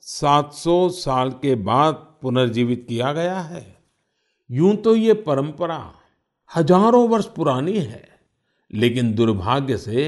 700 0.06 0.90
साल 0.92 1.30
के 1.42 1.56
बाद 1.63 1.94
पुनर्जीवित 2.22 2.86
किया 2.90 3.12
गया 3.13 3.40
है। 3.40 3.66
यूँ 4.50 4.76
तो 4.78 4.96
ये 4.96 5.13
परंपरा 5.24 5.80
हज़ारों 6.52 7.08
वर्ष 7.10 7.26
पुरानी 7.36 7.78
है, 7.78 8.08
लेकिन 8.74 9.13
दुर्भाग्य 9.13 9.78
से 9.78 10.06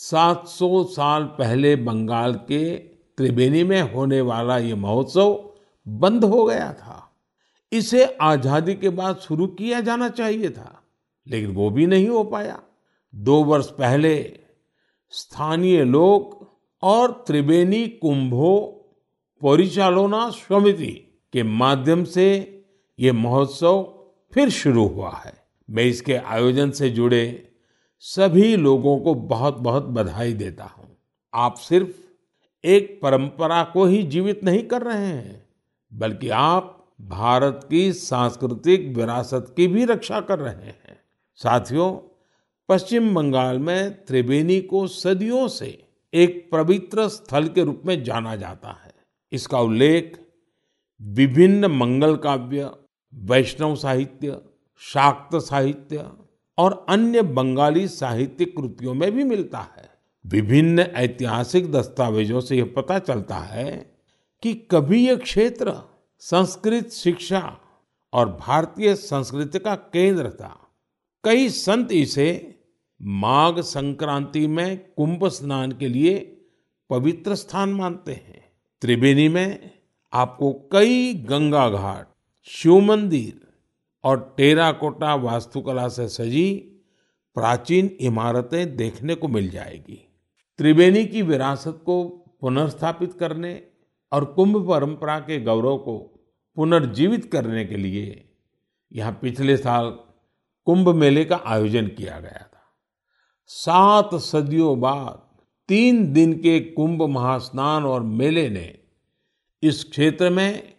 700 0.00 0.82
साल 0.86 1.24
पहले 1.38 1.74
बंगाल 1.78 2.34
के 2.48 2.76
त्रिवेणी 3.18 3.62
में 3.64 3.80
होने 3.92 4.20
वाला 4.22 4.58
ये 4.58 4.74
महोत्सव 4.76 5.38
बंद 5.86 6.24
हो 6.24 6.44
गया 6.44 6.72
था। 6.72 7.06
इसे 7.72 8.04
आज़ादी 8.22 8.74
के 8.74 8.88
बाद 8.90 9.16
शुरू 9.18 9.46
किया 9.48 9.80
जाना 9.80 10.08
चाहिए 10.10 10.50
था, 10.50 10.82
लेकिन 11.26 11.50
वो 11.50 11.70
भी 11.70 11.86
नहीं 11.86 12.08
हो 12.08 12.22
पाया। 12.26 12.60
दो 13.14 13.42
वर्ष 13.44 13.70
पहले 13.72 14.14
स्थानीय 15.10 15.84
लोग 15.84 16.48
और 16.82 17.10
त्रिवेणी 17.26 17.86
कुंभो 17.88 18.56
परिचालना 19.42 20.28
समिति 20.30 20.92
के 21.32 21.42
माध्यम 21.42 22.04
से 22.04 22.26
ये 22.98 23.12
महोत्सव 23.12 23.82
फिर 24.32 24.50
शुरू 24.50 24.86
हुआ 24.86 25.10
है। 25.26 25.32
मैं 25.68 25.84
इसके 25.84 26.14
आयोजन 26.14 26.70
से 26.70 26.90
जुड़े 26.90 27.52
सभी 27.98 28.56
लोगों 28.56 28.98
को 28.98 29.14
बहुत 29.14 29.58
बहुत 29.58 29.84
बधाई 29.84 30.32
देता 30.32 30.64
हूँ। 30.64 30.96
आप 31.34 31.54
सिर्फ़ 31.54 31.96
एक 32.64 32.98
परंपरा 33.02 33.62
को 33.64 33.84
ही 33.84 34.02
जीवित 34.02 34.44
नहीं 34.44 34.62
कर 34.62 34.82
रहे 34.82 35.06
हैं, 35.06 35.48
बल्कि 35.92 36.28
आप 36.28 36.94
भारत 37.00 37.66
की 37.70 37.92
सांस्कृतिक 37.92 38.96
विरासत 38.96 39.52
की 39.56 39.66
भी 39.66 39.84
रक्षा 39.84 40.20
कर 40.20 40.38
रहे 40.38 40.66
हैं। 40.66 40.98
साथियों 41.34 41.92
पश्चिम 42.70 43.14
बंगाल 43.14 43.58
में 43.58 44.04
त्रिवेणी 44.04 44.60
को 44.60 44.86
सदियों 44.86 45.48
से 45.48 45.88
एक 46.14 46.48
पवित्र 46.52 47.08
स्थल 47.08 47.48
के 47.48 47.64
रूप 47.64 47.82
में 47.86 48.04
जाना 48.04 48.36
जाता 48.36 48.80
है। 48.84 48.94
इसका 49.32 49.60
उल्लेख 49.60 50.20
विभिन्न 51.02 51.66
मंगल 51.66 52.16
काव्य, 52.16 52.70
वैष्णव 53.14 53.76
साहित्य, 53.76 54.40
शाक्त 54.78 55.36
साहित्य 55.36 56.10
और 56.58 56.86
अन्य 56.88 57.22
बंगाली 57.22 57.88
साहित्यिक 57.88 58.56
कृतियों 58.56 58.94
में 58.94 59.12
भी 59.12 59.24
मिलता 59.24 59.58
है। 59.58 59.90
विभिन्न 60.26 60.80
ऐतिहासिक 60.80 61.72
दस्तावेजों 61.72 62.40
से 62.40 62.56
यह 62.56 62.72
पता 62.76 62.98
चलता 62.98 63.36
है 63.36 63.94
कि 64.42 64.54
कभी 64.54 65.06
यह 65.06 65.16
क्षेत्र 65.16 65.74
संस्कृत 66.18 66.90
शिक्षा 66.90 67.58
और 68.12 68.28
भारतीय 68.28 68.94
संस्कृति 68.94 69.58
का 69.58 69.74
केंद्र 69.74 70.30
था। 70.30 70.66
कई 71.24 71.48
संत 71.48 71.92
इसे 71.92 72.59
माघ 73.00 73.60
संक्रांति 73.60 74.46
में 74.46 74.78
कुंभ 74.96 75.26
स्नान 75.26 75.72
के 75.72 75.88
लिए 75.88 76.18
पवित्र 76.90 77.34
स्थान 77.34 77.68
मानते 77.68 78.12
हैं। 78.12 78.44
त्रिवेणी 78.82 79.28
में 79.28 79.70
आपको 80.12 80.52
कई 80.72 81.14
गंगा 81.14 81.68
घाट, 81.70 82.06
शिव 82.44 82.78
मंदिर 82.80 83.48
और 84.04 84.34
टेराकोटा 84.36 85.14
वास्तुकला 85.14 85.88
से 85.88 86.08
सजी 86.08 86.52
प्राचीन 87.34 87.96
इमारतें 88.00 88.76
देखने 88.76 89.14
को 89.14 89.28
मिल 89.28 89.50
जाएगी। 89.50 90.08
त्रिवेणी 90.58 91.06
की 91.06 91.22
विरासत 91.22 91.82
को 91.86 92.04
पुनर्स्थापित 92.40 93.12
करने 93.12 93.62
और 94.12 94.24
कुंभ 94.24 94.68
परंपरा 94.68 95.18
के 95.18 95.40
गौरव 95.40 95.76
को 95.78 95.98
पुनर्जीवित 96.56 97.32
करने 97.32 97.64
के 97.64 97.76
लिए 97.76 98.30
यहाँ 98.92 99.18
पिछले 99.22 99.56
साल 99.56 99.90
कुंभ 100.66 100.88
मेले 100.88 101.24
का 101.24 101.40
आयोजन 101.46 101.86
किया 101.86 102.20
गया 102.20 102.49
सात 103.52 104.14
सदियों 104.14 104.80
बाद 104.80 105.22
तीन 105.68 106.12
दिन 106.12 106.32
के 106.32 106.60
कुंभ 106.60 107.02
महास्नान 107.02 107.84
और 107.84 108.02
मेले 108.02 108.48
ने 108.48 108.78
इस 109.62 109.84
क्षेत्र 109.84 110.30
में 110.30 110.74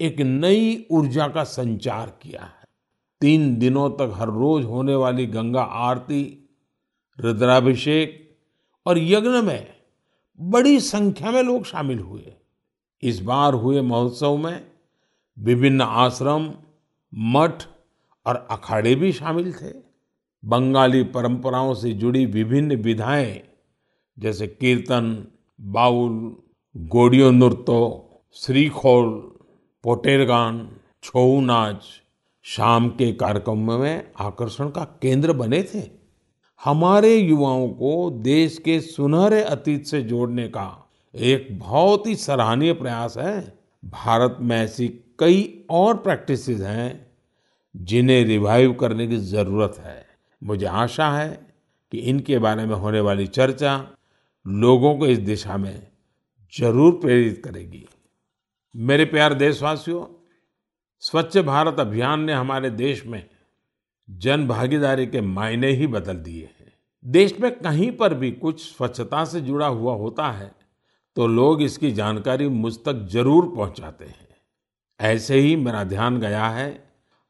एक 0.00 0.20
नई 0.20 0.86
ऊर्जा 0.90 1.28
का 1.28 1.44
संचार 1.44 2.18
किया 2.22 2.42
है। 2.42 2.64
तीन 3.20 3.56
दिनों 3.56 3.90
तक 3.90 4.12
हर 4.14 4.28
रोज 4.28 4.64
होने 4.64 4.94
वाली 4.94 5.26
गंगा 5.26 5.62
आरती, 5.62 6.50
रुद्राभिषेक 7.20 8.36
और 8.86 8.98
यज्ञ 8.98 9.28
में 9.28 9.74
बड़ी 10.40 10.80
संख्या 10.80 11.30
में 11.30 11.42
लोग 11.42 11.64
शामिल 11.64 11.98
हुए। 11.98 12.34
इस 13.02 13.20
बार 13.20 13.54
हुए 13.54 13.80
महोत्सव 13.80 14.36
में 14.36 14.66
विभिन्न 15.38 15.80
आश्रम, 15.80 16.52
मठ 17.14 17.62
और 18.26 18.48
अखाड़े 18.50 18.94
भी 18.94 19.12
शामिल 19.12 19.52
थे। 19.52 19.85
बंगाली 20.46 21.02
परंपराओं 21.02 21.74
से 21.74 21.92
जुड़ी 21.92 22.26
विभिन्न 22.26 22.76
विधाएँ, 22.76 23.42
जैसे 24.18 24.46
कीर्तन, 24.46 25.26
बाउल, 25.60 26.36
गोडियो 26.76 27.30
नृत्य, 27.30 28.02
श्रीखोल, 28.34 29.08
पोटेर 29.84 30.24
गान, 30.24 30.70
छऊ 31.02 31.40
नाच, 31.40 31.84
शाम 32.42 32.88
के 32.88 33.12
कार्यक्रमों 33.12 33.78
में 33.78 34.10
आकर्षण 34.18 34.68
का 34.68 34.98
केंद्र 35.02 35.32
बने 35.32 35.62
थे। 35.62 35.90
हमारे 36.64 37.16
युवाओं 37.16 37.68
को 37.68 38.10
देश 38.10 38.58
के 38.58 38.80
सुनहरे 38.80 39.42
अतीत 39.42 39.86
से 39.86 40.02
जोड़ने 40.02 40.48
का 40.48 40.90
एक 41.14 41.58
बहुत 41.58 42.06
ही 42.06 42.16
सराहनीय 42.16 42.72
प्रयास 42.72 43.14
है। 43.18 43.58
भारत 43.84 44.36
में 44.40 44.56
ऐसी 44.56 44.88
कई 44.88 45.66
और 45.70 45.96
प्रैक्टिसेस 45.96 46.60
हैं 46.60 47.06
जिन्हें 47.76 48.24
रिवाइव 48.24 48.72
करने 48.72 49.06
की 49.06 49.16
ज़रूरत 49.16 49.74
है। 49.78 50.05
मुझे 50.42 50.66
आशा 50.66 51.10
है 51.10 51.28
कि 51.92 51.98
इनके 52.00 52.38
बारे 52.38 52.64
में 52.66 52.74
होने 52.76 53.00
वाली 53.00 53.26
चर्चा 53.28 53.76
लोगों 54.46 54.94
को 54.98 55.06
इस 55.06 55.18
दिशा 55.20 55.56
में 55.56 55.86
ज़रूर 56.52 56.92
प्रेरित 56.92 57.40
करेगी। 57.44 57.86
मेरे 58.74 59.04
प्यार 59.04 59.34
देशवासियों, 59.34 60.04
स्वच्छ 61.02 61.38
भारत 61.38 61.80
अभियान 61.80 62.20
ने 62.20 62.32
हमारे 62.32 62.70
देश 62.72 63.04
में 63.06 63.24
जन 64.08 64.46
भागीदारी 64.48 65.06
के 65.06 65.20
मायने 65.20 65.70
ही 65.70 65.86
बदल 65.88 66.16
दिए 66.18 66.42
हैं। 66.42 66.72
देश 67.04 67.38
में 67.40 67.50
कहीं 67.52 67.90
पर 67.92 68.14
भी 68.14 68.30
कुछ 68.32 68.60
स्वच्छता 68.66 69.24
से 69.24 69.40
जुड़ा 69.40 69.66
हुआ 69.66 69.94
होता 69.94 70.30
है 70.32 70.50
तो 71.16 71.26
लोग 71.26 71.62
इसकी 71.62 71.90
जानकारी 71.92 72.48
मुझ 72.48 72.74
तक 72.78 73.06
ज़रूर 73.10 73.54
पहुंचाते 73.56 74.04
हैं। 74.04 74.28
ऐसे 75.00 75.38
ही 75.40 75.54
मेरा 75.56 75.82
ध्यान 75.84 76.18
गया 76.20 76.46
है 76.48 76.85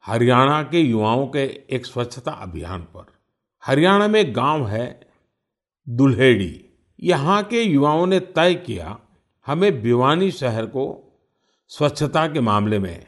हरियाणा 0.07 0.63
के 0.63 0.79
युवाओं 0.79 1.27
के 1.27 1.39
एक 1.69 1.85
स्वच्छता 1.85 2.31
अभियान 2.31 2.81
पर। 2.81 3.05
हरियाणा 3.65 4.07
में 4.07 4.35
गाँव 4.35 4.67
है 4.67 5.07
दुल्हेड़ी। 5.89 6.65
यहाँ 6.99 7.43
के 7.43 7.61
युवाओं 7.61 8.07
ने 8.07 8.19
तय 8.19 8.53
किया, 8.55 8.99
हमें 9.47 9.81
भिवानी 9.81 10.31
शहर 10.31 10.65
को 10.65 11.13
स्वच्छता 11.67 12.27
के 12.27 12.39
मामले 12.39 12.79
में 12.79 13.05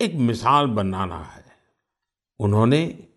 एक 0.00 0.14
मिसाल 0.14 0.66
बनाना 0.66 1.18
है। 1.18 1.44
उन्होंने 2.40 3.08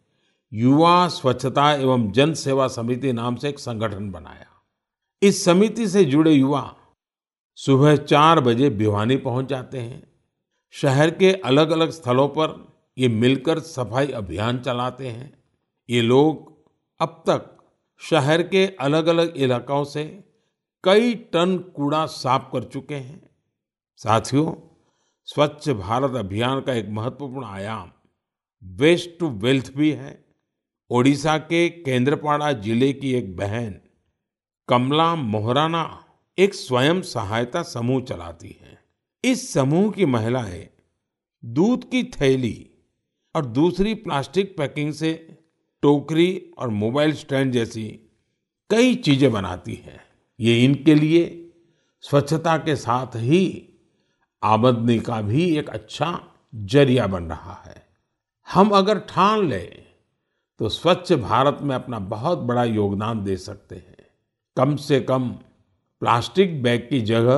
युवा 0.54 1.08
स्वच्छता 1.08 1.72
एवं 1.74 2.12
जन 2.12 2.34
सेवा 2.34 2.67
समिति 2.67 3.13
नाम 3.13 3.36
से 3.36 3.50
एक 3.50 3.60
संगठन 3.60 4.12
बनाया। 4.12 4.46
इस 5.22 5.46
समिति 5.46 5.88
से 5.88 6.06
जुड़े 6.06 6.32
युवा 6.32 6.76
सुबह 7.56 7.96
चार 7.96 8.39
बजे 8.39 8.69
भिवानी 8.69 9.17
पहुँच 9.17 9.46
जाते 9.46 9.80
हैं। 9.80 10.04
शहर 10.72 11.12
के 11.12 11.34
अलग 11.34 11.69
अलग 11.69 11.89
स्थलों 11.89 12.28
पर 12.28 12.73
ये 12.98 13.08
मिलकर 13.08 13.60
सफ़ाई 13.60 14.08
अभियान 14.14 14.60
चलाते 14.60 15.08
हैं। 15.08 15.32
ये 15.90 16.02
लोग 16.02 16.52
अब 17.00 17.24
तक 17.28 17.50
शहर 18.02 18.42
के 18.44 18.66
अलग 18.82 19.08
अलग 19.08 19.38
इलाकों 19.38 19.84
से 19.86 20.04
कई 20.84 21.14
टन 21.34 21.58
कूड़ा 21.76 22.06
साफ़ 22.06 22.44
कर 22.54 22.64
चुके 22.64 22.96
हैं। 22.96 23.22
साथियों, 24.00 24.54
स्वच्छ 25.28 25.70
भारत 25.70 26.16
अभियान 26.16 26.62
का 26.62 26.74
एक 26.74 26.90
महत्वपूर्ण 26.90 27.46
आयाम 27.46 27.92
वेस्ट 28.64 29.18
टू 29.20 29.30
वेल्थ 29.40 29.72
भी 29.76 29.92
है। 29.92 30.18
ओडिशा 30.90 31.38
के 31.38 31.68
केंद्रपाड़ा 31.70 32.52
ज़िले 32.54 32.92
की 32.94 33.14
एक 33.14 33.36
बहन 33.38 33.76
कमला 34.70 35.14
मोहराना 35.16 35.84
एक 36.38 36.54
स्वयं 36.54 37.02
सहायता 37.04 37.62
समूह 37.64 38.02
चलाती 38.02 38.56
है। 38.62 38.78
इस 39.24 39.52
समूह 39.54 39.92
की 39.92 40.06
महिलाएँ 40.06 40.68
दूध 41.44 41.90
की 41.90 42.04
थैली 42.12 42.56
और 43.36 43.46
दूसरी 43.46 43.93
प्लास्टिक 43.96 44.56
पैकिंग 44.58 44.91
से 44.93 45.13
टोकरी 45.84 46.54
और 46.58 46.69
मोबाइल 46.72 47.13
स्टैंड 47.13 47.52
जैसी 47.54 47.84
कई 48.69 48.96
चीज़ें 48.96 49.32
बनाती 49.32 49.74
हैं। 49.76 50.00
ये 50.39 50.63
इनके 50.63 50.96
लिए 50.96 51.24
स्वच्छता 52.04 52.58
के 52.58 52.76
साथ 52.76 53.15
ही 53.15 53.69
आमदनी 54.43 55.00
का 55.00 55.22
भी 55.22 55.46
एक 55.58 55.69
अच्छा 55.69 56.19
ज़रिया 56.54 57.08
बन 57.08 57.24
रहा 57.24 57.62
है। 57.67 57.82
हम 58.48 58.69
अगर 58.69 59.00
ठान 59.00 59.48
लें 59.50 59.84
तो 60.60 60.69
स्वच्छ 60.69 61.13
भारत 61.13 61.60
में 61.62 61.76
अपना 61.76 62.00
बहुत 62.00 62.39
बड़ा 62.39 62.63
योगदान 62.63 63.24
दे 63.24 63.38
सकते 63.38 63.76
हैं। 63.76 64.06
कम 64.58 64.76
से 64.78 65.00
कम 65.02 65.30
प्लास्टिक 66.02 66.62
बैग 66.63 66.88
की 66.89 67.00
जगह, 67.02 67.38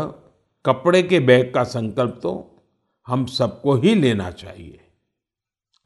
कपड़े 0.65 1.01
के 1.03 1.19
बैग 1.19 1.53
का 1.53 1.63
संकल्प 1.63 2.19
तो 2.23 2.33
हम 3.07 3.25
सबको 3.27 3.75
ही 3.75 3.93
लेना 3.95 4.29
चाहिए। 4.31 4.79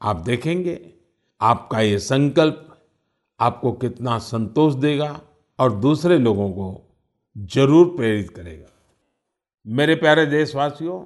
आप 0.02 0.16
देखेंगे, 0.16 0.92
आपका 1.40 1.80
ये 1.80 1.98
संकल्प 1.98 2.66
आपको 3.40 3.72
कितना 3.72 4.18
संतोष 4.18 4.74
देगा 4.74 5.20
और 5.58 5.72
दूसरे 5.72 6.18
लोगों 6.18 6.50
को 6.50 6.96
ज़रूर 7.36 7.86
प्रेरित 7.86 8.30
करेगा। 8.30 8.66
मेरे 9.66 9.94
प्यारे 9.94 10.26
देशवासियों, 10.26 11.04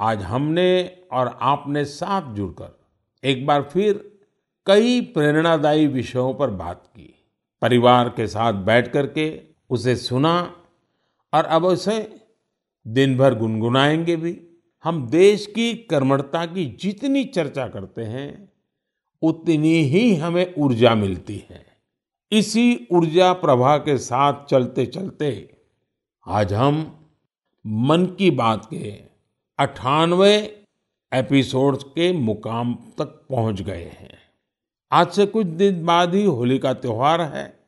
आज 0.00 0.22
हमने 0.22 0.98
और 1.12 1.38
आपने 1.42 1.84
साथ 1.84 2.34
जुड़कर 2.34 2.78
एक 3.24 3.46
बार 3.46 3.62
फिर 3.62 4.18
कई 4.66 5.00
प्रेरणादायी 5.00 5.86
विषयों 5.86 6.34
पर 6.34 6.50
बात 6.50 6.86
की। 6.86 7.14
परिवार 7.62 8.08
के 8.08 8.26
साथ 8.26 8.52
बैठ 8.52 8.92
करके 8.92 9.40
उसे 9.70 9.96
सुना 9.96 10.54
और 11.32 11.44
अब 11.44 11.64
उसे 11.64 12.20
दिन 12.86 13.18
भर 13.18 13.34
गुनगुनाएँगे 13.34 14.16
भी। 14.16 14.47
हम 14.84 15.08
देश 15.08 15.46
की 15.46 15.74
कर्मठता 15.74 16.46
की 16.46 16.76
जितनी 16.80 17.24
चर्चा 17.24 17.68
करते 17.68 18.02
हैं, 18.02 18.52
उतनी 19.22 19.82
ही 19.82 20.14
हमें 20.14 20.54
ऊर्जा 20.58 20.94
मिलती 20.94 21.44
है। 21.50 21.66
इसी 22.32 22.88
ऊर्जा 22.92 23.32
प्रवाह 23.32 23.78
के 23.78 23.98
साथ 23.98 24.44
चलते 24.44 24.86
चलते 24.86 25.56
आज 26.26 26.52
हम 26.52 27.06
मन 27.66 28.06
की 28.06 28.30
बात 28.30 28.66
के 28.70 29.02
अठानवे 29.58 30.64
एपिसोड्स 31.14 31.84
के 31.84 32.12
मुकाम 32.12 32.74
तक 32.74 33.04
पहुँच 33.04 33.62
गए 33.62 33.84
हैं। 33.84 34.18
आज 34.92 35.10
से 35.10 35.26
कुछ 35.26 35.46
दिन 35.46 35.84
बाद 35.84 36.14
ही 36.14 36.24
होली 36.24 36.58
का 36.58 36.72
त्योहार 36.72 37.20
है। 37.20 37.60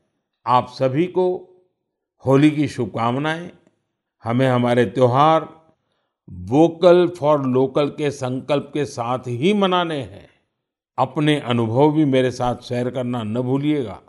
आप 0.47 0.69
सभी 0.69 1.07
को 1.07 1.51
होली 2.27 2.51
की 2.51 2.69
शुभकामनाएँ। 2.69 3.51
हमें 4.25 4.49
हमारे 4.49 4.85
त्योहार 4.85 5.60
वोकल 6.33 7.09
फॉर 7.09 7.47
लोकल 7.47 7.89
के 7.89 8.11
संकल्प 8.11 8.71
के 8.75 8.85
साथ 8.85 9.19
ही 9.19 9.53
मनाने 9.53 10.03
हैं। 10.03 10.29
अपने 10.99 11.41
अनुभव 11.41 11.93
भी 11.93 12.05
मेरे 12.05 12.31
साथ 12.31 12.57
शेयर 12.57 12.91
करना 12.91 13.23
न 13.23 13.35
भूलिएगा। 13.35 14.03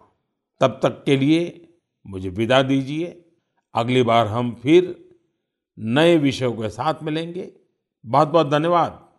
तब 0.60 0.80
तक 0.84 1.04
के 1.04 1.18
लिए 1.18 1.74
मुझे 2.08 2.30
विदा 2.30 2.62
दीजिए। 2.62 3.26
अगली 3.74 4.04
बार 4.04 4.28
हम 4.28 4.60
फिर 4.64 5.10
नए 5.80 6.18
विषयों 6.18 6.54
के 6.54 6.70
साथ 6.70 6.94
मिलेंगे। 7.04 7.54
बहुत 8.06 8.28
बहुत 8.28 8.50
धन्यवाद। 8.50 9.10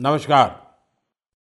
नमस्कार। 0.00 0.69